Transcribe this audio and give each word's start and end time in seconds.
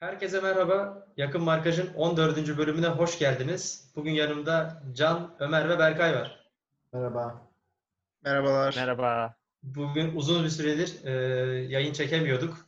Herkese 0.00 0.40
merhaba. 0.40 1.06
Yakın 1.16 1.42
Markaj'ın 1.42 1.94
14. 1.94 2.58
bölümüne 2.58 2.86
hoş 2.86 3.18
geldiniz. 3.18 3.92
Bugün 3.96 4.10
yanımda 4.12 4.82
Can, 4.94 5.34
Ömer 5.38 5.68
ve 5.68 5.78
Berkay 5.78 6.14
var. 6.14 6.50
Merhaba. 6.92 7.48
Merhabalar. 8.24 8.74
Merhaba. 8.76 9.34
Bugün 9.62 10.16
uzun 10.16 10.44
bir 10.44 10.48
süredir 10.48 11.04
e, 11.04 11.10
yayın 11.68 11.92
çekemiyorduk. 11.92 12.66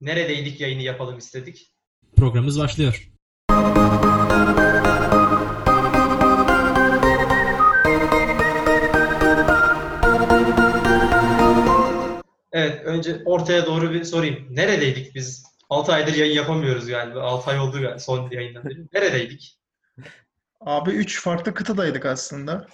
Neredeydik 0.00 0.60
yayını 0.60 0.82
yapalım 0.82 1.18
istedik. 1.18 1.72
Programımız 2.16 2.60
başlıyor. 2.60 3.10
Evet, 12.52 12.84
önce 12.84 13.22
ortaya 13.24 13.66
doğru 13.66 13.90
bir 13.90 14.04
sorayım. 14.04 14.46
Neredeydik 14.50 15.14
biz? 15.14 15.53
6 15.74 15.92
aydır 15.92 16.14
yayın 16.14 16.34
yapamıyoruz 16.34 16.86
galiba. 16.86 17.22
6 17.22 17.50
ay 17.50 17.58
oldu 17.60 17.80
galiba 17.80 17.98
son 17.98 18.30
yayından 18.30 18.64
beri. 18.64 18.86
Neredeydik? 18.92 19.58
Abi 20.60 20.90
üç 20.90 21.22
farklı 21.22 21.54
kıtadaydık 21.54 22.06
aslında. 22.06 22.66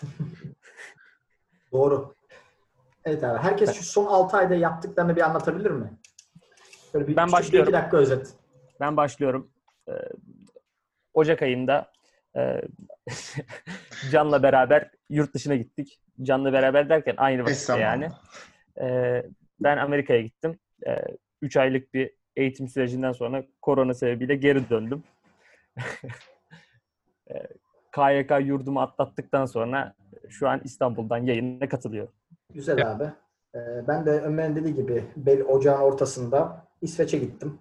Doğru. 1.73 2.15
Evet 3.05 3.25
abi. 3.25 3.39
Herkes 3.39 3.75
şu 3.75 3.85
son 3.85 4.07
6 4.07 4.37
ayda 4.37 4.55
yaptıklarını 4.55 5.17
bir 5.17 5.21
anlatabilir 5.21 5.71
mi? 5.71 5.91
Böyle 6.95 7.09
bir 7.09 7.17
Ben 7.17 7.27
bir 7.29 7.33
başlıyorum. 7.33 7.69
iki 7.69 7.79
dakika 7.79 7.97
özet. 7.97 8.35
Ben 8.81 8.97
başlıyorum. 8.97 9.51
Ee, 9.89 9.93
Ocak 11.15 11.43
ayında 11.43 11.93
e, 12.37 12.63
Can'la 14.11 14.43
beraber 14.43 14.91
yurt 15.11 15.35
dışına 15.35 15.57
gittik. 15.57 16.01
Can'la 16.23 16.53
beraber 16.53 16.89
derken 16.89 17.15
aynı 17.17 17.43
vakitte 17.43 17.79
yani. 17.79 18.09
Ee, 18.81 19.23
ben 19.61 19.77
Amerika'ya 19.77 20.21
gittim. 20.21 20.59
3 21.43 21.57
aylık 21.57 21.95
bir 21.95 22.20
eğitim 22.37 22.69
sürecinden 22.69 23.13
sonra 23.13 23.45
korona 23.63 23.95
sebebiyle 23.95 24.37
geri 24.37 24.71
döndüm. 24.71 25.03
Ee, 27.31 27.47
KYK 27.93 28.47
yurdumu 28.47 28.81
atlattıktan 28.81 29.47
sonra 29.47 29.95
şu 30.29 30.49
an 30.49 30.61
İstanbul'dan 30.65 31.19
yayına 31.19 31.69
katılıyorum. 31.69 32.13
Güzel 32.55 32.93
abi. 32.93 33.05
Ee, 33.55 33.89
ben 33.89 34.07
de 34.07 34.11
Ömer'in 34.11 34.57
dediği 34.57 34.75
gibi 34.75 35.05
bel 35.17 35.43
ocağın 35.43 35.81
ortasında 35.81 36.67
İsveç'e 36.83 37.19
gittim. 37.19 37.59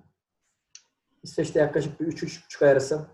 İsveç'te 1.24 1.60
yaklaşık 1.60 2.00
bir 2.00 2.06
3-3,5 2.06 2.66
ay 2.66 2.72
arası 2.72 3.08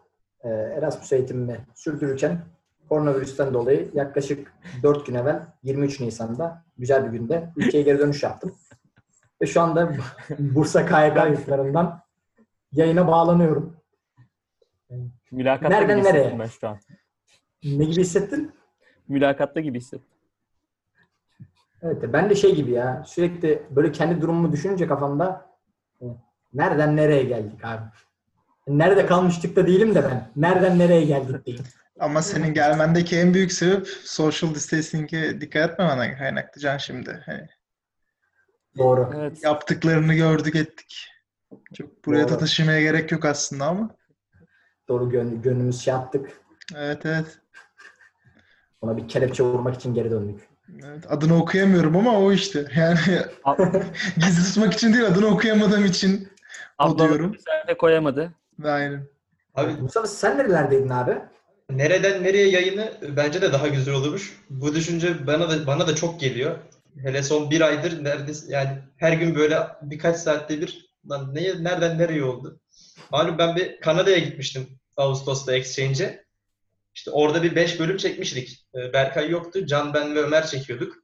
e, 0.44 0.50
Erasmus 0.50 1.14
eğitimimi 1.14 1.66
sürdürürken 1.76 2.46
koronavirüsten 2.90 3.54
dolayı 3.54 3.92
yaklaşık 3.94 4.54
4 4.84 5.06
gün 5.06 5.14
evvel 5.14 5.48
23 5.64 6.00
Nisan'da 6.00 6.66
güzel 6.78 7.06
bir 7.06 7.20
günde 7.20 7.50
ülkeye 7.56 7.84
geri 7.84 8.00
dönüş 8.00 8.24
yaptım. 8.24 8.56
Ve 9.42 9.46
şu 9.46 9.62
anda 9.62 9.94
Bursa 10.40 10.86
KYK 10.86 11.38
yurtlarından 11.38 12.02
yayına 12.72 13.08
bağlanıyorum. 13.08 13.78
Mülakatta 15.32 15.70
Nereden 15.70 15.98
gibi 15.98 16.08
hissettim 16.08 16.24
nereye? 16.24 16.40
ben 16.40 16.48
şu 16.48 16.68
an. 16.68 16.80
Ne 17.64 17.86
gibi 17.86 18.02
hissettin? 18.02 18.52
Mülakatta 19.08 19.60
gibi 19.60 19.78
hissettim. 19.78 20.08
Evet 21.82 22.04
ben 22.14 22.30
de 22.30 22.36
şey 22.36 22.56
gibi 22.56 22.72
ya 22.72 23.04
sürekli 23.08 23.64
böyle 23.70 23.92
kendi 23.92 24.22
durumumu 24.22 24.52
düşününce 24.52 24.88
kafamda 24.88 25.46
e, 26.02 26.06
nereden 26.54 26.96
nereye 26.98 27.24
geldik 27.24 27.66
abi? 27.66 27.84
Nerede 28.68 29.06
kalmıştık 29.06 29.56
da 29.56 29.68
değilim 29.68 29.96
de 29.96 30.04
ben. 30.04 30.30
Nereden 30.36 30.80
nereye 30.80 31.06
geldik 31.06 31.46
diyeyim. 31.46 31.66
Ama 32.00 32.22
senin 32.22 32.54
gelmendeki 32.54 33.18
en 33.18 33.34
büyük 33.34 33.52
sebep 33.52 33.88
social 34.04 34.56
distancing'e 34.56 35.42
dikkat 35.42 35.72
etmemene 35.72 36.18
kaynaklı 36.18 36.62
Can 36.62 36.78
şimdi. 36.78 37.24
Hani 37.26 37.48
Doğru. 38.78 39.12
Evet. 39.16 39.44
yaptıklarını 39.44 40.14
gördük 40.14 40.56
ettik. 40.56 41.08
Çok 41.74 42.06
buraya 42.06 42.24
Doğru. 42.24 42.34
da 42.34 42.38
taşımaya 42.38 42.82
gerek 42.82 43.12
yok 43.12 43.26
aslında 43.26 43.66
ama. 43.66 43.90
Doğru 44.90 45.10
gön 45.10 45.42
gönlümüz 45.42 45.82
şey 45.82 45.94
yaptık. 45.94 46.42
Evet 46.76 47.06
evet. 47.06 47.40
Ona 48.82 48.98
bir 48.98 49.08
kelepçe 49.08 49.44
vurmak 49.44 49.76
için 49.76 49.94
geri 49.94 50.12
döndük. 50.12 50.40
Evet, 50.86 51.12
adını 51.12 51.38
okuyamıyorum 51.38 51.98
ama 51.98 52.20
o 52.20 52.32
işte. 52.32 52.66
Yani 52.76 53.00
gizli 54.18 54.44
tutmak 54.44 54.74
için 54.74 54.94
değil 54.94 55.06
adını 55.06 55.28
okuyamadığım 55.28 55.86
için 55.86 56.30
o 56.80 56.84
Ablam 56.84 57.08
diyorum. 57.08 57.32
güzel 57.32 57.68
de 57.68 57.78
koyamadı. 57.78 58.32
Aynen. 58.64 59.08
Abi 59.56 59.72
Mustafa 59.72 60.08
sen 60.08 60.38
nerelerdeydin 60.38 60.90
abi? 60.90 61.22
nereden 61.70 62.24
nereye 62.24 62.50
yayını 62.50 62.94
bence 63.18 63.42
de 63.42 63.54
daha 63.54 63.68
güzel 63.68 63.94
olurmuş. 63.94 64.40
Bu 64.50 64.76
düşünce 64.76 65.28
bana 65.28 65.50
da 65.50 65.68
bana 65.68 65.88
da 65.88 65.96
çok 65.96 66.20
geliyor. 66.20 66.58
Hele 67.04 67.24
son 67.24 67.52
bir 67.52 67.62
aydır 67.62 68.04
neredeyse 68.04 68.46
yani 68.50 68.70
her 68.98 69.14
gün 69.14 69.36
böyle 69.36 69.60
birkaç 69.82 70.18
saatte 70.18 70.62
bir 70.62 70.86
lan 71.10 71.36
ne, 71.36 71.64
nereden 71.64 71.98
nereye 71.98 72.24
oldu? 72.24 72.60
Malum 73.12 73.38
ben 73.38 73.56
bir 73.56 73.82
Kanada'ya 73.82 74.18
gitmiştim 74.18 74.68
Ağustos'ta 74.98 75.56
Exchange'e. 75.56 76.26
İşte 76.96 77.12
orada 77.12 77.44
bir 77.44 77.56
5 77.56 77.80
bölüm 77.80 77.98
çekmiştik. 77.98 78.68
Ee, 78.76 78.94
Berkay 78.94 79.30
yoktu. 79.30 79.66
Can, 79.66 79.94
ben 79.94 80.16
ve 80.16 80.20
Ömer 80.20 80.48
çekiyorduk. 80.48 80.96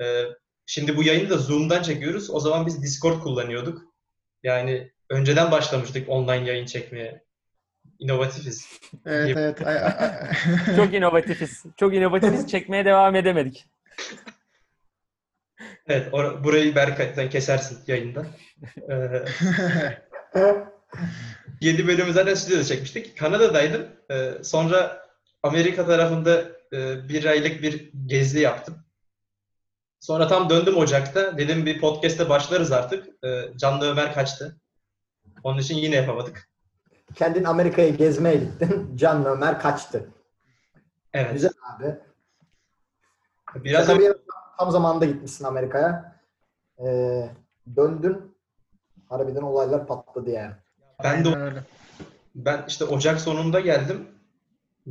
Ee, 0.00 0.24
Şimdi 0.70 0.96
bu 0.96 1.02
yayını 1.02 1.30
da 1.30 1.38
Zoom'dan 1.38 1.82
çekiyoruz. 1.82 2.30
O 2.30 2.40
zaman 2.40 2.66
biz 2.66 2.82
Discord 2.82 3.20
kullanıyorduk. 3.20 3.82
Yani 4.42 4.90
önceden 5.08 5.50
başlamıştık 5.50 6.08
online 6.08 6.48
yayın 6.48 6.66
çekmeye. 6.66 7.24
İnovatifiz. 7.98 8.80
Evet 9.06 9.36
evet. 9.36 9.58
Çok 10.76 10.94
inovatifiz. 10.94 11.64
Çok 11.76 11.94
inovatifiz. 11.94 12.46
Çekmeye 12.50 12.84
devam 12.84 13.14
edemedik. 13.14 13.66
Evet, 15.90 16.12
or- 16.12 16.44
burayı 16.44 16.74
Berkay 16.74 17.12
sen 17.14 17.30
kesersin 17.30 17.78
yayından. 17.86 18.26
Ee, 18.90 19.24
7 21.60 21.86
bölümü 21.86 22.12
zaten 22.12 22.34
stüdyoda 22.34 22.64
çekmiştik. 22.64 23.18
Kanada'daydım. 23.18 23.86
Ee, 24.10 24.32
sonra 24.42 25.06
Amerika 25.42 25.86
tarafında 25.86 26.44
e, 26.72 27.08
bir 27.08 27.24
aylık 27.24 27.62
bir 27.62 27.90
gezi 28.06 28.40
yaptım. 28.40 28.76
Sonra 30.00 30.28
tam 30.28 30.50
döndüm 30.50 30.76
Ocak'ta. 30.76 31.38
Dedim 31.38 31.66
bir 31.66 31.80
podcast'e 31.80 32.28
başlarız 32.28 32.72
artık. 32.72 33.24
Ee, 33.24 33.42
Canlı 33.56 33.90
Ömer 33.90 34.14
kaçtı. 34.14 34.56
Onun 35.42 35.58
için 35.58 35.76
yine 35.76 35.96
yapamadık. 35.96 36.48
Kendin 37.14 37.44
Amerika'ya 37.44 37.88
gezmeye 37.88 38.36
gittin. 38.36 38.96
Can 38.96 39.24
Ömer 39.24 39.60
kaçtı. 39.60 40.10
Evet. 41.12 41.32
Güzel 41.32 41.50
abi. 41.76 41.94
Biraz 43.54 43.86
Şaka 43.86 43.98
bir 43.98 44.04
yana 44.04 44.14
tam 44.60 44.70
zamanında 44.70 45.04
gitmişsin 45.04 45.44
Amerika'ya. 45.44 46.16
Ee, 46.78 47.30
döndün. 47.76 48.36
Harbiden 49.08 49.42
olaylar 49.42 49.86
patladı 49.86 50.30
yani. 50.30 50.52
ben 51.04 51.24
de. 51.24 51.64
Ben 52.34 52.64
işte 52.68 52.84
Ocak 52.84 53.20
sonunda 53.20 53.60
geldim. 53.60 54.08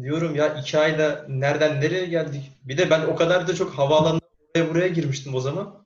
Diyorum 0.02 0.36
ya 0.36 0.54
iki 0.54 0.80
ayda 0.80 1.26
nereden 1.28 1.82
nereye 1.82 2.06
geldik? 2.06 2.52
Bir 2.64 2.78
de 2.78 2.90
ben 2.90 3.02
o 3.02 3.16
kadar 3.16 3.48
da 3.48 3.56
çok 3.56 3.74
havaalanına 3.74 4.22
oraya 4.56 4.70
buraya 4.70 4.88
girmiştim 4.88 5.36
o 5.36 5.40
zaman. 5.40 5.86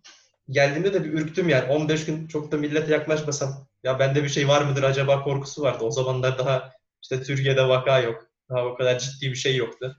Geldiğimde 0.50 0.94
de 0.94 1.04
bir 1.04 1.14
ürktüm 1.14 1.50
yani. 1.50 1.72
15 1.72 2.06
gün 2.06 2.28
çok 2.28 2.52
da 2.52 2.58
millete 2.58 2.94
yaklaşmasam. 2.94 3.50
Ya 3.84 4.00
bende 4.00 4.24
bir 4.24 4.30
şey 4.30 4.48
var 4.48 4.62
mıdır 4.62 4.84
acaba 4.84 5.24
korkusu 5.24 5.62
vardı. 5.62 5.84
O 5.84 5.92
zamanlar 5.92 6.38
daha 6.38 6.72
işte 7.02 7.24
Türkiye'de 7.24 7.68
vaka 7.68 8.00
yok. 8.00 8.28
Daha 8.50 8.66
o 8.66 8.76
kadar 8.76 9.00
ciddi 9.00 9.32
bir 9.32 9.36
şey 9.36 9.56
yoktu. 9.56 9.96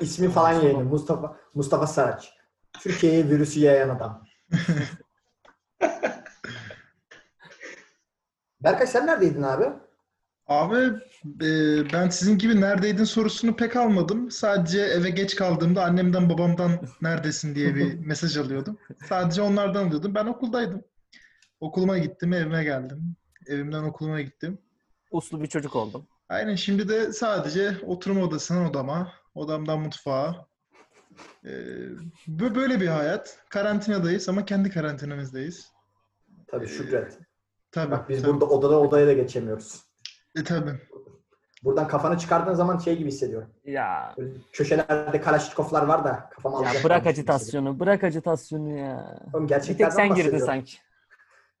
İsmi 0.00 0.30
falan 0.30 0.52
yayını. 0.52 0.84
Mustafa 0.84 1.36
Mustafa 1.54 1.86
Saraç. 1.86 2.39
Türkiye'ye 2.80 3.28
virüsü 3.28 3.60
yayan 3.60 3.88
adam. 3.88 4.24
Berkay 8.60 8.86
sen 8.86 9.06
neredeydin 9.06 9.42
abi? 9.42 9.64
Abi 10.46 10.76
e, 11.44 11.48
ben 11.92 12.08
sizin 12.08 12.38
gibi 12.38 12.60
neredeydin 12.60 13.04
sorusunu 13.04 13.56
pek 13.56 13.76
almadım. 13.76 14.30
Sadece 14.30 14.80
eve 14.80 15.10
geç 15.10 15.34
kaldığımda 15.34 15.84
annemden 15.84 16.30
babamdan 16.30 16.70
neredesin 17.02 17.54
diye 17.54 17.74
bir 17.74 17.98
mesaj 18.06 18.36
alıyordum. 18.36 18.78
Sadece 19.08 19.42
onlardan 19.42 19.86
alıyordum. 19.86 20.14
Ben 20.14 20.26
okuldaydım. 20.26 20.84
Okuluma 21.60 21.98
gittim, 21.98 22.32
evime 22.32 22.64
geldim. 22.64 23.16
Evimden 23.46 23.82
okuluma 23.82 24.20
gittim. 24.20 24.58
Uslu 25.10 25.42
bir 25.42 25.46
çocuk 25.46 25.76
oldum. 25.76 26.06
Aynen 26.28 26.54
şimdi 26.54 26.88
de 26.88 27.12
sadece 27.12 27.76
oturma 27.86 28.24
odasından 28.24 28.70
odama, 28.70 29.12
odamdan 29.34 29.80
mutfağa. 29.80 30.46
E, 31.44 31.50
bö- 32.28 32.54
böyle 32.54 32.80
bir 32.80 32.86
hayat. 32.86 33.38
Karantinadayız 33.48 34.28
ama 34.28 34.44
kendi 34.44 34.70
karantinamızdayız. 34.70 35.72
Tabii 36.46 36.68
Şükret. 36.68 37.18
Tabii. 37.72 37.90
Bak 37.90 38.08
biz 38.08 38.22
tabii. 38.22 38.32
burada 38.32 38.44
odada 38.44 38.80
odaya 38.80 39.06
da 39.06 39.12
geçemiyoruz. 39.12 39.84
E, 40.36 40.44
tabii. 40.44 40.80
Buradan 41.64 41.88
kafanı 41.88 42.18
çıkardığın 42.18 42.54
zaman 42.54 42.78
şey 42.78 42.98
gibi 42.98 43.08
hissediyorum. 43.08 43.48
Ya, 43.64 44.14
Böyle 44.18 44.32
köşelerde 44.52 45.20
Kalaşnikovlar 45.20 45.82
var 45.82 46.04
da 46.04 46.30
kafamı 46.30 46.64
ya 46.64 46.72
bırak 46.84 47.06
acitasyonu. 47.06 47.80
Bırak 47.80 48.04
acitasyonu 48.04 48.78
ya. 48.78 49.20
Oğlum 49.34 49.48
Bir 49.48 49.78
tek 49.78 49.92
sen 49.92 50.14
girdin 50.14 50.38
sanki. 50.38 50.76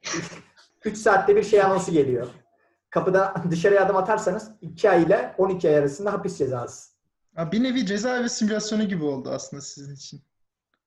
3 0.84 0.98
saatte 0.98 1.36
bir 1.36 1.42
şey 1.42 1.62
anonsu 1.62 1.92
geliyor. 1.92 2.26
Kapıda 2.90 3.34
dışarıya 3.50 3.84
adım 3.84 3.96
atarsanız 3.96 4.50
2 4.60 4.90
ay 4.90 5.02
ile 5.02 5.34
12 5.38 5.68
ay 5.68 5.76
arasında 5.76 6.12
hapis 6.12 6.38
cezası. 6.38 6.90
Ha, 7.40 7.52
bir 7.52 7.62
nevi 7.62 7.86
cezaevi 7.86 8.28
simülasyonu 8.28 8.88
gibi 8.88 9.04
oldu 9.04 9.30
aslında 9.30 9.62
sizin 9.62 9.94
için. 9.94 10.22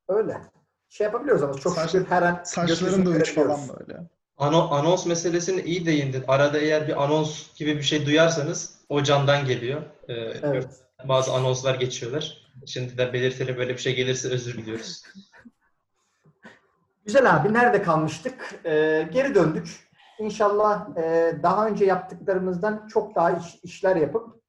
Öyle. 0.07 0.41
Şey 0.89 1.05
yapabiliyoruz 1.05 1.43
ama 1.43 1.53
çok 1.53 1.73
Saç- 1.73 1.91
şükür 1.91 2.05
her 2.09 2.21
an 2.21 2.41
Saçların 2.43 3.05
da 3.05 3.09
uç 3.09 3.35
falan 3.35 3.59
böyle. 3.79 3.99
ano- 4.37 4.67
anons 4.71 5.05
meselesini 5.05 5.61
iyi 5.61 5.85
değindin. 5.85 6.23
Arada 6.27 6.57
eğer 6.59 6.87
bir 6.87 7.03
anons 7.03 7.55
gibi 7.55 7.77
bir 7.77 7.81
şey 7.81 8.05
duyarsanız 8.05 8.79
o 8.89 9.03
candan 9.03 9.45
geliyor. 9.45 9.81
Ee, 10.07 10.13
Evet. 10.13 10.67
Bazı 11.03 11.33
anonslar 11.33 11.75
geçiyorlar. 11.75 12.47
Şimdi 12.65 12.97
de 12.97 13.13
belirtelim 13.13 13.57
böyle 13.57 13.73
bir 13.73 13.81
şey 13.81 13.95
gelirse 13.95 14.29
özür 14.29 14.57
diliyoruz. 14.57 15.03
Güzel 17.05 17.35
abi 17.35 17.53
nerede 17.53 17.81
kalmıştık? 17.81 18.55
Ee, 18.65 19.09
geri 19.13 19.35
döndük. 19.35 19.89
İnşallah 20.19 20.97
e, 20.97 21.33
daha 21.43 21.67
önce 21.67 21.85
yaptıklarımızdan 21.85 22.87
çok 22.87 23.15
daha 23.15 23.31
iş- 23.31 23.59
işler 23.63 23.95
yapıp 23.95 24.41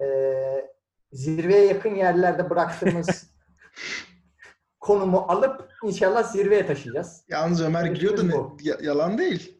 e, 0.00 0.04
zirveye 1.12 1.66
yakın 1.66 1.94
yerlerde 1.94 2.50
bıraktığımız 2.50 3.30
konumu 4.80 5.18
alıp 5.18 5.68
inşallah 5.84 6.22
zirveye 6.24 6.66
taşıyacağız. 6.66 7.24
Yalnız 7.28 7.62
Ömer 7.62 7.84
gülüyordu 7.84 8.28
ne? 8.28 8.34
Ya- 8.62 8.78
yalan 8.82 9.18
değil. 9.18 9.58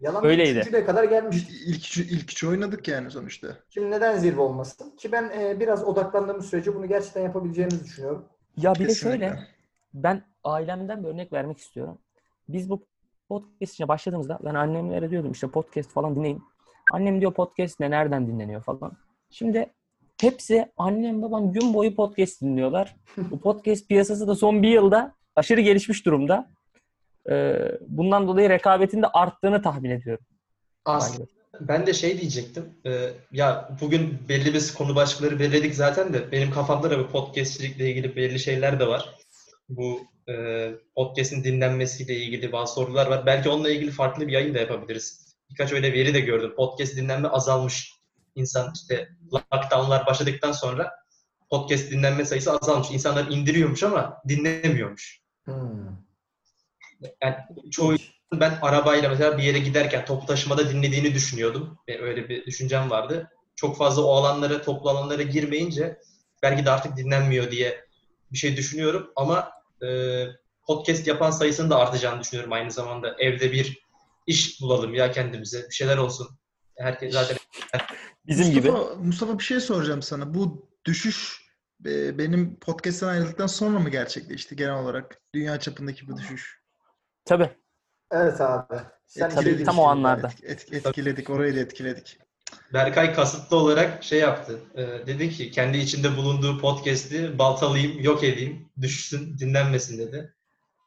Yalan 0.00 0.24
Öyleydi. 0.24 0.58
üçüncüye 0.58 0.84
kadar 0.84 1.04
gelmiştik. 1.04 1.50
İlk, 1.66 1.76
ilk, 1.76 1.96
ilk, 1.98 2.12
ilk 2.12 2.32
üç 2.32 2.44
oynadık 2.44 2.88
yani 2.88 3.10
sonuçta. 3.10 3.48
Şimdi 3.68 3.90
neden 3.90 4.18
zirve 4.18 4.40
olmasın? 4.40 4.96
Ki 4.96 5.12
ben 5.12 5.30
e, 5.38 5.60
biraz 5.60 5.84
odaklandığımız 5.84 6.46
sürece 6.46 6.74
bunu 6.74 6.86
gerçekten 6.88 7.22
yapabileceğimizi 7.22 7.84
düşünüyorum. 7.84 8.24
Ya 8.56 8.74
bir 8.74 8.80
de 8.80 8.86
Kesinlikle. 8.86 9.28
şöyle, 9.28 9.38
ben 9.94 10.22
ailemden 10.44 11.04
bir 11.04 11.08
örnek 11.08 11.32
vermek 11.32 11.58
istiyorum. 11.58 11.98
Biz 12.48 12.70
bu 12.70 12.86
podcast 13.28 13.72
içine 13.74 13.88
başladığımızda 13.88 14.38
ben 14.44 14.54
annemlere 14.54 15.10
diyordum 15.10 15.32
işte 15.32 15.48
podcast 15.48 15.90
falan 15.90 16.16
dinleyin. 16.16 16.42
Annem 16.92 17.20
diyor 17.20 17.34
podcast 17.34 17.80
ne, 17.80 17.90
nereden 17.90 18.26
dinleniyor 18.28 18.62
falan. 18.62 18.92
Şimdi 19.30 19.66
hepsi 20.20 20.66
annem 20.76 21.22
babam 21.22 21.52
gün 21.52 21.74
boyu 21.74 21.94
podcast 21.94 22.42
dinliyorlar. 22.42 22.96
bu 23.16 23.40
podcast 23.40 23.88
piyasası 23.88 24.28
da 24.28 24.34
son 24.34 24.62
bir 24.62 24.68
yılda 24.70 25.14
aşırı 25.36 25.60
gelişmiş 25.60 26.06
durumda. 26.06 26.50
Ee, 27.30 27.54
bundan 27.88 28.28
dolayı 28.28 28.48
rekabetin 28.48 29.02
de 29.02 29.06
arttığını 29.06 29.62
tahmin 29.62 29.90
ediyorum. 29.90 30.24
Aslında 30.84 31.26
ben 31.60 31.86
de 31.86 31.92
şey 31.92 32.20
diyecektim. 32.20 32.64
Ee, 32.86 33.10
ya 33.32 33.68
bugün 33.80 34.18
belli 34.28 34.54
bir 34.54 34.72
konu 34.78 34.94
başlıkları 34.94 35.38
belirledik 35.38 35.74
zaten 35.74 36.12
de 36.12 36.32
benim 36.32 36.50
kafamda 36.50 36.90
da 36.90 36.98
bu 36.98 37.08
podcastçilikle 37.08 37.90
ilgili 37.90 38.16
belli 38.16 38.38
şeyler 38.38 38.80
de 38.80 38.86
var. 38.86 39.14
Bu 39.68 40.00
e, 40.28 40.34
podcast'in 40.94 41.44
dinlenmesiyle 41.44 42.16
ilgili 42.16 42.52
bazı 42.52 42.74
sorular 42.74 43.06
var. 43.06 43.26
Belki 43.26 43.48
onunla 43.48 43.70
ilgili 43.70 43.90
farklı 43.90 44.26
bir 44.26 44.32
yayın 44.32 44.54
da 44.54 44.58
yapabiliriz. 44.58 45.36
Birkaç 45.50 45.72
öyle 45.72 45.92
veri 45.92 46.14
de 46.14 46.20
gördüm. 46.20 46.52
Podcast 46.56 46.96
dinlenme 46.96 47.28
azalmış. 47.28 47.95
İnsan 48.36 48.72
işte 48.74 49.08
lockdownlar 49.32 50.06
başladıktan 50.06 50.52
sonra 50.52 50.92
podcast 51.50 51.90
dinlenme 51.90 52.24
sayısı 52.24 52.52
azalmış. 52.52 52.90
İnsanlar 52.90 53.26
indiriyormuş 53.26 53.82
ama 53.82 54.22
dinlemiyormuş. 54.28 55.20
Hmm. 55.44 56.06
Yani 57.22 57.36
çoğu 57.70 57.96
ben 58.32 58.58
arabayla 58.62 59.08
mesela 59.08 59.38
bir 59.38 59.42
yere 59.42 59.58
giderken 59.58 60.04
toplu 60.04 60.26
taşımada 60.26 60.70
dinlediğini 60.70 61.14
düşünüyordum. 61.14 61.78
Ve 61.88 62.02
öyle 62.02 62.28
bir 62.28 62.46
düşüncem 62.46 62.90
vardı. 62.90 63.30
Çok 63.56 63.78
fazla 63.78 64.02
o 64.02 64.12
alanlara, 64.12 64.62
toplu 64.62 64.90
alanlara 64.90 65.22
girmeyince 65.22 65.98
belki 66.42 66.64
de 66.64 66.70
artık 66.70 66.96
dinlenmiyor 66.96 67.50
diye 67.50 67.86
bir 68.32 68.38
şey 68.38 68.56
düşünüyorum. 68.56 69.12
Ama 69.16 69.52
e, 69.82 69.88
podcast 70.66 71.06
yapan 71.06 71.30
sayısının 71.30 71.70
da 71.70 71.78
artacağını 71.78 72.20
düşünüyorum 72.20 72.52
aynı 72.52 72.70
zamanda. 72.70 73.16
Evde 73.18 73.52
bir 73.52 73.86
iş 74.26 74.60
bulalım 74.60 74.94
ya 74.94 75.10
kendimize. 75.10 75.66
Bir 75.70 75.74
şeyler 75.74 75.96
olsun. 75.96 76.28
Herkes 76.76 77.12
zaten 77.12 77.36
Bizim 78.28 78.54
gibi. 78.54 78.70
Mustafa, 78.70 78.94
Mustafa 78.94 79.38
bir 79.38 79.44
şey 79.44 79.60
soracağım 79.60 80.02
sana. 80.02 80.34
Bu 80.34 80.68
düşüş 80.84 81.46
e, 81.86 82.18
benim 82.18 82.56
podcast'ten 82.56 83.08
ayrıldıktan 83.08 83.46
sonra 83.46 83.78
mı 83.78 83.90
gerçekleşti 83.90 84.56
genel 84.56 84.74
olarak? 84.74 85.20
Dünya 85.34 85.60
çapındaki 85.60 86.08
bu 86.08 86.16
düşüş. 86.16 86.60
Tabii. 87.24 87.50
Evet 88.10 88.40
abi. 88.40 88.74
Sen 89.06 89.30
Tabii, 89.30 89.64
tam 89.64 89.78
o 89.78 89.84
anlarda. 89.84 90.26
Etk- 90.26 90.44
etk- 90.44 90.88
etkiledik, 90.88 91.30
orayı 91.30 91.56
da 91.56 91.60
etkiledik. 91.60 92.18
Berkay 92.72 93.14
kasıtlı 93.14 93.56
olarak 93.56 94.04
şey 94.04 94.18
yaptı. 94.18 94.60
E, 94.74 94.82
dedi 95.06 95.30
ki 95.30 95.50
kendi 95.50 95.78
içinde 95.78 96.16
bulunduğu 96.16 96.58
podcast'i 96.58 97.38
baltalayayım, 97.38 98.02
yok 98.02 98.24
edeyim, 98.24 98.68
düşsün, 98.80 99.38
dinlenmesin 99.38 99.98
dedi. 99.98 100.34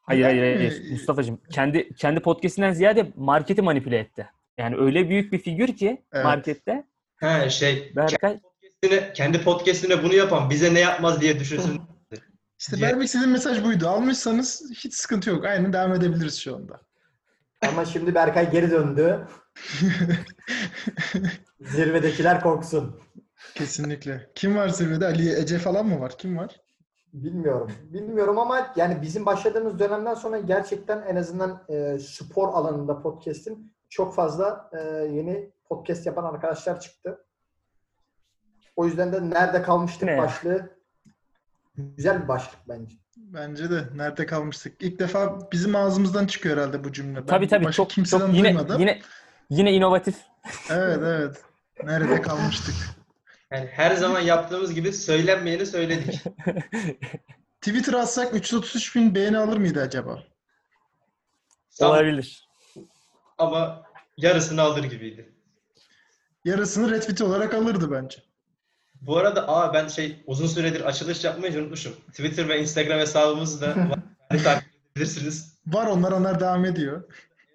Hayır 0.01 0.24
hayır 0.24 0.56
hayır. 0.56 0.92
Mustafa'cığım 0.92 1.42
kendi 1.51 1.94
kendi 1.95 2.19
podcastinden 2.19 2.74
ziyade 2.74 3.12
marketi 3.15 3.62
manipüle 3.62 3.97
etti. 3.97 4.30
Yani 4.57 4.75
öyle 4.77 5.09
büyük 5.09 5.33
bir 5.33 5.39
figür 5.39 5.68
ki 5.77 6.03
Evet. 6.13 6.25
markette 6.25 6.83
He 7.19 7.50
şey, 7.50 7.94
Berkay 7.95 8.39
podcast'ine, 8.39 9.13
kendi 9.13 9.44
podcast'ine 9.44 10.04
bunu 10.04 10.13
yapan 10.13 10.50
bize 10.50 10.74
ne 10.74 10.80
yapmaz 10.80 11.21
diye 11.21 11.39
düşünsün. 11.39 11.81
İşte 12.60 12.77
Ya- 12.77 12.88
vermek 12.88 13.06
istediğim 13.06 13.31
mesaj 13.31 13.63
buydu. 13.63 13.88
Almışsanız 13.88 14.71
hiç 14.75 14.94
sıkıntı 14.94 15.30
yok. 15.30 15.45
Aynen 15.45 15.74
devam 15.74 15.94
edebiliriz 15.94 16.39
şu 16.39 16.56
anda. 16.56 16.81
Ama 17.68 17.86
şimdi 17.86 18.16
Berkay 18.16 18.51
geri 18.51 18.71
döndü. 18.71 19.27
Zirvedekiler 21.62 22.42
korksun. 22.42 23.00
Kesinlikle. 23.56 24.30
Kim 24.36 24.56
var 24.56 24.69
zirvede? 24.69 25.06
Ali 25.06 25.36
Ece 25.42 25.57
falan 25.57 25.86
mı 25.86 26.00
var? 26.00 26.18
Kim 26.18 26.38
var? 26.38 26.62
Bilmiyorum. 27.13 27.71
Bilmiyorum 27.83 28.38
ama 28.39 28.74
yani 28.75 29.01
bizim 29.01 29.25
başladığımız 29.25 29.80
dönemden 29.80 30.13
sonra 30.13 30.39
gerçekten 30.39 31.01
en 31.01 31.16
azından 31.16 31.63
e, 31.69 32.00
spor 32.00 32.48
alanında 32.48 33.01
podcast'in 33.01 33.74
çok 33.89 34.16
fazla 34.16 34.69
e, 34.74 34.77
yeni 35.13 35.51
podcast 35.69 36.06
yapan 36.06 36.24
arkadaşlar 36.24 36.80
çıktı. 36.80 37.25
O 38.75 38.86
yüzden 38.86 39.13
de 39.13 39.30
nerede 39.30 39.62
kalmıştık 39.62 40.10
Ne 40.10 40.18
başlığı 40.18 40.80
güzel 41.75 42.24
bir 42.24 42.27
başlık 42.27 42.60
bence. 42.69 42.95
Bence 43.18 43.69
de. 43.69 43.83
Nerede 43.95 44.25
kalmıştık? 44.25 44.81
İlk 44.81 45.00
defa 45.00 45.51
bizim 45.51 45.75
ağzımızdan 45.75 46.27
çıkıyor 46.27 46.57
herhalde 46.57 46.83
bu 46.83 46.92
cümle. 46.92 47.18
Ben 47.21 47.25
tabii 47.25 47.48
tabii 47.48 47.66
başka 47.66 47.88
çok 47.88 48.06
çok 48.06 48.33
yine 48.33 48.44
duymadım. 48.44 48.80
yine 48.80 49.01
yine 49.50 49.74
inovatif. 49.74 50.16
Evet 50.69 50.98
evet. 50.98 51.44
Nerede 51.83 52.21
kalmıştık? 52.21 52.75
Yani 53.51 53.68
her 53.68 53.95
zaman 53.95 54.19
yaptığımız 54.19 54.74
gibi 54.74 54.94
söylenmeyeni 54.94 55.66
söyledik. 55.66 56.24
Twitter 57.62 57.94
atsak 57.94 58.36
333 58.36 58.95
bin 58.95 59.16
beğeni 59.16 59.38
alır 59.38 59.57
mıydı 59.57 59.81
acaba? 59.81 60.24
Olabilir. 61.81 62.50
ama 63.38 63.83
yarısını 64.18 64.62
alır 64.62 64.83
gibiydi. 64.83 65.33
Yarısını 66.45 66.91
retweet 66.91 67.21
olarak 67.21 67.53
alırdı 67.53 67.91
bence. 67.91 68.18
Bu 69.01 69.18
arada 69.18 69.47
aa 69.50 69.74
ben 69.74 69.88
şey 69.88 70.24
uzun 70.27 70.47
süredir 70.47 70.81
açılış 70.81 71.24
yapmayı 71.24 71.59
unutmuşum. 71.59 71.94
Twitter 72.12 72.50
ve 72.50 72.62
Instagram 72.62 73.00
hesabımız 73.00 73.62
da 73.62 73.68
var. 73.89 74.00
Takip 74.44 74.69
edebilirsiniz. 74.95 75.53
Var 75.68 75.88
onlar 75.88 76.12
onlar 76.12 76.39
devam 76.39 76.65
ediyor. 76.65 77.03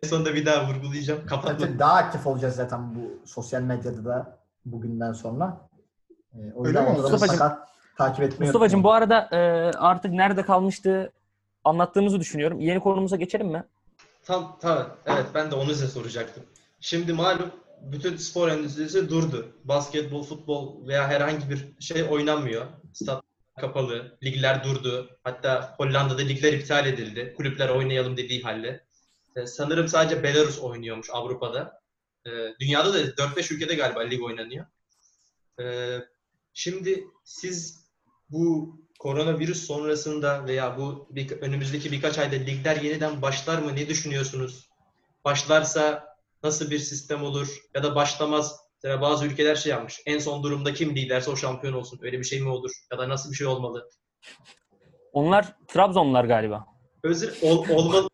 En 0.03 0.09
sonunda 0.09 0.35
bir 0.35 0.47
daha 0.47 0.69
vurgulayacağım. 0.69 1.27
Kapatma. 1.27 1.79
Daha 1.79 1.95
aktif 1.95 2.27
olacağız 2.27 2.55
zaten 2.57 2.95
bu 2.95 3.27
sosyal 3.29 3.63
medyada 3.63 4.05
da 4.05 4.39
bugünden 4.67 5.13
sonra. 5.13 5.61
E, 6.35 6.39
o 6.55 6.67
Öyle 6.67 6.79
yüzden 6.79 6.93
Mustafa'cığım- 7.01 7.59
takip 7.97 8.23
etmeyi 8.25 8.49
Mustafa'cığım 8.49 8.83
bu 8.85 8.93
arada 8.93 9.29
e, 9.33 9.37
artık 9.79 10.13
nerede 10.13 10.43
kalmıştı 10.43 11.13
anlattığımızı 11.65 12.21
düşünüyorum. 12.21 12.61
Yeni 12.61 12.81
konumuza 12.81 13.17
geçelim 13.17 13.47
mi? 13.49 13.65
Tam 14.25 14.57
tamam. 14.61 14.87
Evet 15.07 15.27
ben 15.35 15.51
de 15.51 15.55
onu 15.55 15.71
size 15.71 15.87
soracaktım. 15.87 16.43
Şimdi 16.81 17.13
malum 17.13 17.51
bütün 17.93 18.17
spor 18.17 18.49
endüstrisi 18.49 19.11
durdu. 19.11 19.57
Basketbol, 19.65 20.23
futbol 20.23 20.89
veya 20.89 21.09
herhangi 21.09 21.51
bir 21.51 21.67
şey 21.81 22.03
oynanmıyor. 22.03 22.67
Stat 22.93 23.25
kapalı, 23.61 24.19
ligler 24.25 24.65
durdu. 24.65 25.19
Hatta 25.25 25.75
Hollanda'da 25.79 26.23
ligler 26.23 26.53
iptal 26.53 26.87
edildi. 26.87 27.35
Kulüpler 27.37 27.69
oynayalım 27.69 28.17
dediği 28.17 28.43
halde. 28.43 28.85
Ee, 29.37 29.47
sanırım 29.47 29.89
sadece 29.89 30.23
Belarus 30.23 30.59
oynuyormuş 30.59 31.09
Avrupa'da. 31.13 31.81
Ee, 32.27 32.31
dünyada 32.61 32.95
da 32.95 33.01
4-5 33.01 33.55
ülkede 33.55 33.75
galiba 33.75 34.01
lig 34.01 34.23
oynanıyor. 34.23 34.67
Ee, 35.61 35.99
şimdi 36.55 37.05
siz 37.25 37.85
bu 38.31 38.77
koronavirüs 38.99 39.67
sonrasında 39.67 40.47
veya 40.47 40.79
bu 40.79 41.09
önümüzdeki 41.41 41.93
birkaç 41.93 42.19
ayda 42.19 42.37
ligler 42.37 42.77
yeniden 42.77 43.23
başlar 43.23 43.59
mı? 43.59 43.77
Ne 43.77 43.89
düşünüyorsunuz? 43.89 44.69
Başlarsa 45.25 46.14
nasıl 46.45 46.71
bir 46.71 46.79
sistem 46.79 47.25
olur? 47.25 47.59
Ya 47.75 47.83
da 47.83 47.95
başlamaz. 47.95 48.57
Mesela 48.83 49.01
bazı 49.01 49.27
ülkeler 49.27 49.57
şey 49.57 49.73
yapmış. 49.73 50.01
En 50.07 50.19
son 50.19 50.43
durumda 50.43 50.75
kim 50.75 50.97
liderse 50.97 51.31
o 51.31 51.37
şampiyon 51.37 51.75
olsun. 51.75 52.01
Öyle 52.03 52.19
bir 52.19 52.25
şey 52.25 52.41
mi 52.41 52.49
olur? 52.49 52.71
Ya 52.93 52.99
da 52.99 53.09
nasıl 53.09 53.31
bir 53.31 53.37
şey 53.37 53.47
olmalı? 53.47 53.91
Onlar 55.13 55.57
Trabzonlar 55.69 56.25
galiba. 56.25 56.67
Özür 57.03 57.39
ol, 57.43 57.67
olmalı, 57.69 58.09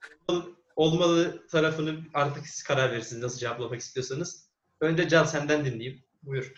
olmalı 0.76 1.46
tarafını 1.46 1.96
artık 2.14 2.46
siz 2.46 2.62
karar 2.62 2.92
verirsiniz 2.92 3.22
nasıl 3.22 3.38
cevaplamak 3.38 3.80
istiyorsanız. 3.80 4.50
Önce 4.80 5.08
Can 5.08 5.24
senden 5.24 5.64
dinleyeyim. 5.64 6.02
Buyur. 6.22 6.52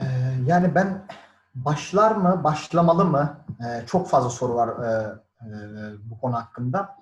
Ee, 0.00 0.04
yani 0.46 0.74
ben 0.74 1.06
başlar 1.54 2.10
mı, 2.10 2.40
başlamalı 2.44 3.04
mı? 3.04 3.44
Ee, 3.60 3.86
çok 3.86 4.08
fazla 4.08 4.30
soru 4.30 4.54
var 4.54 4.68
e, 4.68 5.20
e, 5.40 5.50
bu 6.10 6.20
konu 6.20 6.34
hakkında. 6.34 6.99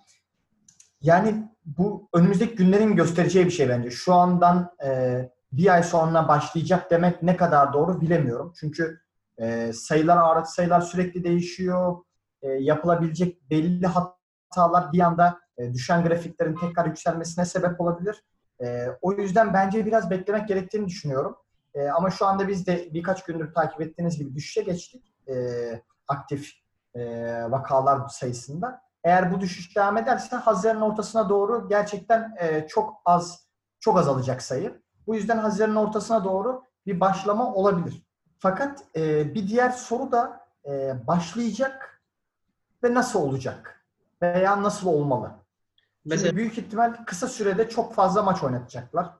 Yani 1.00 1.49
bu 1.64 2.09
önümüzdeki 2.14 2.55
günlerin 2.55 2.97
göstereceği 2.97 3.47
bir 3.47 3.50
şey 3.50 3.69
bence. 3.69 3.90
Şu 3.90 4.14
andan 4.14 4.75
e, 4.85 5.21
bir 5.52 5.75
ay 5.75 5.83
sonra 5.83 6.28
başlayacak 6.28 6.90
demek 6.90 7.23
ne 7.23 7.37
kadar 7.37 7.73
doğru 7.73 8.00
bilemiyorum. 8.00 8.52
Çünkü 8.61 9.00
e, 9.38 9.73
sayılar, 9.73 10.17
araç 10.17 10.49
sayılar 10.49 10.81
sürekli 10.81 11.25
değişiyor. 11.25 11.97
E, 12.43 12.49
yapılabilecek 12.49 13.50
belli 13.50 13.87
hatalar 13.87 14.93
bir 14.93 15.00
anda 15.00 15.38
e, 15.59 15.73
düşen 15.73 16.05
grafiklerin 16.05 16.55
tekrar 16.55 16.87
yükselmesine 16.87 17.45
sebep 17.45 17.81
olabilir. 17.81 18.25
E, 18.62 18.87
o 19.02 19.12
yüzden 19.12 19.55
bence 19.55 19.87
biraz 19.87 20.11
beklemek 20.11 20.49
gerektiğini 20.49 20.87
düşünüyorum. 20.87 21.37
E, 21.75 21.88
ama 21.88 22.11
şu 22.11 22.26
anda 22.26 22.49
biz 22.49 22.67
de 22.67 22.88
birkaç 22.95 23.25
gündür 23.25 23.55
takip 23.55 23.81
ettiğiniz 23.81 24.19
gibi 24.19 24.35
düşüşe 24.35 24.62
geçtik. 24.62 25.14
E, 25.28 25.35
aktif 26.09 26.52
e, 26.95 27.00
vakalar 27.50 28.09
sayısında. 28.09 28.88
Eğer 29.05 29.33
bu 29.35 29.40
düşüş 29.40 29.76
devam 29.76 29.97
ederse 29.97 30.37
Haziran 30.37 30.83
ortasına 30.83 31.28
doğru 31.28 31.69
gerçekten 31.69 32.37
e, 32.38 32.67
çok 32.69 33.02
az 33.05 33.49
çok 33.81 33.99
azalacak 33.99 34.43
sayı. 34.43 34.83
Bu 35.07 35.14
yüzden 35.14 35.38
Haziran 35.38 35.76
ortasına 35.76 36.25
doğru 36.25 36.62
bir 36.87 37.00
başlama 37.00 37.55
olabilir. 37.55 38.02
Fakat 38.38 38.85
e, 38.97 39.35
bir 39.35 39.49
diğer 39.49 39.71
soru 39.71 40.12
da 40.12 40.47
e, 40.67 40.95
başlayacak 41.07 42.02
ve 42.85 42.95
nasıl 42.95 43.23
olacak? 43.23 43.85
Veya 44.23 44.62
nasıl 44.62 44.88
olmalı? 44.88 45.33
Mesela 46.05 46.28
Şimdi 46.28 46.37
büyük 46.37 46.59
ihtimal 46.59 47.05
kısa 47.07 47.28
sürede 47.28 47.69
çok 47.69 47.95
fazla 47.95 48.23
maç 48.23 48.43
oynatacaklar. 48.43 49.11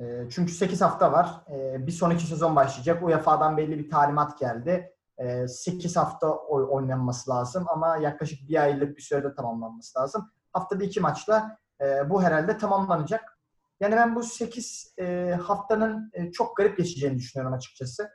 E, 0.00 0.30
çünkü 0.30 0.52
8 0.52 0.80
hafta 0.80 1.12
var. 1.12 1.40
E, 1.50 1.86
bir 1.86 1.92
sonraki 1.92 2.26
sezon 2.26 2.56
başlayacak. 2.56 3.02
UEFA'dan 3.02 3.56
belli 3.56 3.78
bir 3.78 3.90
talimat 3.90 4.38
geldi. 4.38 4.92
E, 5.22 5.48
8 5.48 5.96
hafta 5.96 6.30
oy- 6.30 6.66
oynanması 6.70 7.30
lazım 7.30 7.64
ama 7.68 7.96
yaklaşık 7.96 8.48
bir 8.48 8.62
aylık 8.62 8.96
bir 8.96 9.02
sürede 9.02 9.34
tamamlanması 9.34 9.98
lazım. 9.98 10.30
Haftada 10.52 10.84
iki 10.84 11.00
maçla 11.00 11.58
e, 11.80 12.10
bu 12.10 12.22
herhalde 12.22 12.58
tamamlanacak. 12.58 13.38
Yani 13.80 13.96
ben 13.96 14.14
bu 14.14 14.22
8 14.22 14.94
e, 14.98 15.38
haftanın 15.42 16.10
e, 16.12 16.32
çok 16.32 16.56
garip 16.56 16.76
geçeceğini 16.76 17.18
düşünüyorum 17.18 17.54
açıkçası. 17.54 18.10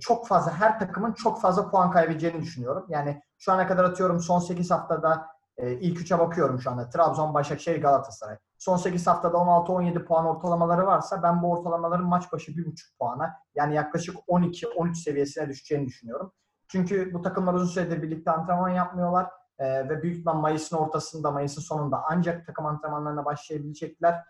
Çok 0.00 0.28
fazla, 0.28 0.52
her 0.52 0.78
takımın 0.78 1.12
çok 1.12 1.40
fazla 1.40 1.70
puan 1.70 1.90
kaybedeceğini 1.90 2.42
düşünüyorum. 2.42 2.86
Yani 2.88 3.22
şu 3.38 3.52
ana 3.52 3.66
kadar 3.66 3.84
atıyorum 3.84 4.20
son 4.20 4.38
8 4.38 4.70
haftada 4.70 5.26
ilk 5.58 6.00
3'e 6.00 6.18
bakıyorum 6.18 6.60
şu 6.60 6.70
anda. 6.70 6.88
Trabzon, 6.88 7.34
Başakşehir, 7.34 7.82
Galatasaray. 7.82 8.36
Son 8.58 8.76
8 8.76 9.06
haftada 9.06 9.36
16-17 9.36 10.04
puan 10.04 10.26
ortalamaları 10.26 10.86
varsa 10.86 11.22
ben 11.22 11.42
bu 11.42 11.52
ortalamaların 11.52 12.06
maç 12.06 12.32
başı 12.32 12.52
1,5 12.52 12.98
puana 12.98 13.32
yani 13.54 13.74
yaklaşık 13.74 14.16
12-13 14.16 14.94
seviyesine 14.94 15.48
düşeceğini 15.48 15.86
düşünüyorum. 15.86 16.32
Çünkü 16.68 17.14
bu 17.14 17.22
takımlar 17.22 17.54
uzun 17.54 17.66
süredir 17.66 18.02
birlikte 18.02 18.30
antrenman 18.30 18.68
yapmıyorlar 18.68 19.30
e, 19.58 19.88
ve 19.88 20.02
büyük 20.02 20.16
ihtimal 20.16 20.34
Mayıs'ın 20.34 20.76
ortasında, 20.76 21.30
Mayıs'ın 21.30 21.62
sonunda 21.62 22.02
ancak 22.10 22.46
takım 22.46 22.66
antrenmanlarına 22.66 23.24
başlayabilecekler. 23.24 24.22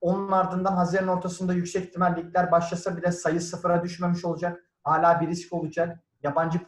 Onun 0.00 0.32
ardından 0.32 0.72
Haziran 0.72 1.08
ortasında 1.08 1.52
yüksek 1.52 1.84
ihtimal 1.84 2.16
ligler 2.16 2.52
başlasa 2.52 2.96
bile 2.96 3.12
sayı 3.12 3.40
sıfıra 3.40 3.82
düşmemiş 3.82 4.24
olacak. 4.24 4.64
Hala 4.84 5.20
bir 5.20 5.28
risk 5.28 5.52
olacak. 5.52 5.98
Yabancı 6.22 6.60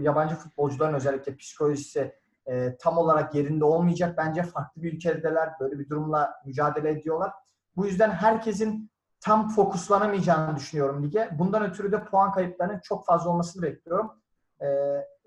yabancı 0.00 0.34
futbolcuların 0.34 0.94
özellikle 0.94 1.36
psikolojisi 1.36 2.14
e, 2.46 2.76
tam 2.76 2.98
olarak 2.98 3.34
yerinde 3.34 3.64
olmayacak. 3.64 4.18
Bence 4.18 4.42
farklı 4.42 4.82
bir 4.82 4.92
ülkedeler. 4.92 5.50
Böyle 5.60 5.78
bir 5.78 5.88
durumla 5.88 6.34
mücadele 6.44 6.90
ediyorlar. 6.90 7.32
Bu 7.76 7.86
yüzden 7.86 8.10
herkesin 8.10 8.90
tam 9.20 9.48
fokuslanamayacağını 9.48 10.56
düşünüyorum 10.56 11.04
lige. 11.04 11.30
Bundan 11.38 11.62
ötürü 11.62 11.92
de 11.92 12.04
puan 12.04 12.32
kayıplarının 12.32 12.80
çok 12.82 13.06
fazla 13.06 13.30
olmasını 13.30 13.62
bekliyorum. 13.62 14.19
E, 14.60 14.66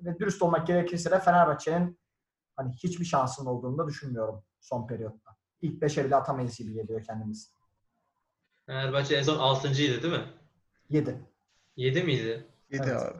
ve 0.01 0.19
dürüst 0.19 0.41
olmak 0.41 0.67
gerekirse 0.67 1.11
de 1.11 1.19
Fenerbahçe'nin 1.19 1.99
hani 2.55 2.73
hiçbir 2.73 3.05
şansının 3.05 3.47
olduğunu 3.47 3.77
da 3.77 3.87
düşünmüyorum 3.87 4.43
son 4.59 4.87
periyotta. 4.87 5.35
İlk 5.61 5.81
beşe 5.81 6.05
bile 6.05 6.15
atamayız 6.15 6.57
gibi 6.57 6.73
geliyor 6.73 7.03
kendimiz. 7.03 7.53
Fenerbahçe 8.65 9.15
en 9.15 9.23
son 9.23 9.37
6.ydı 9.37 10.03
değil 10.03 10.13
mi? 10.13 10.25
7. 10.89 11.17
7 11.75 12.03
miydi? 12.03 12.47
Yedi 12.71 12.83
Evet. 12.87 13.01
abi. 13.01 13.17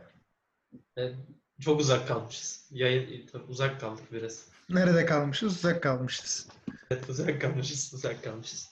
Evet, 0.98 1.16
çok 1.62 1.80
uzak 1.80 2.08
kalmışız. 2.08 2.68
Yayın 2.72 3.30
uzak 3.48 3.80
kaldık 3.80 4.04
biraz. 4.12 4.48
Nerede 4.70 5.06
kalmışız? 5.06 5.54
Uzak 5.58 5.84
kalmışız. 5.84 6.48
Evet, 6.90 7.10
uzak 7.10 7.42
kalmışız, 7.42 7.94
uzak 7.94 8.24
kalmışız. 8.24 8.70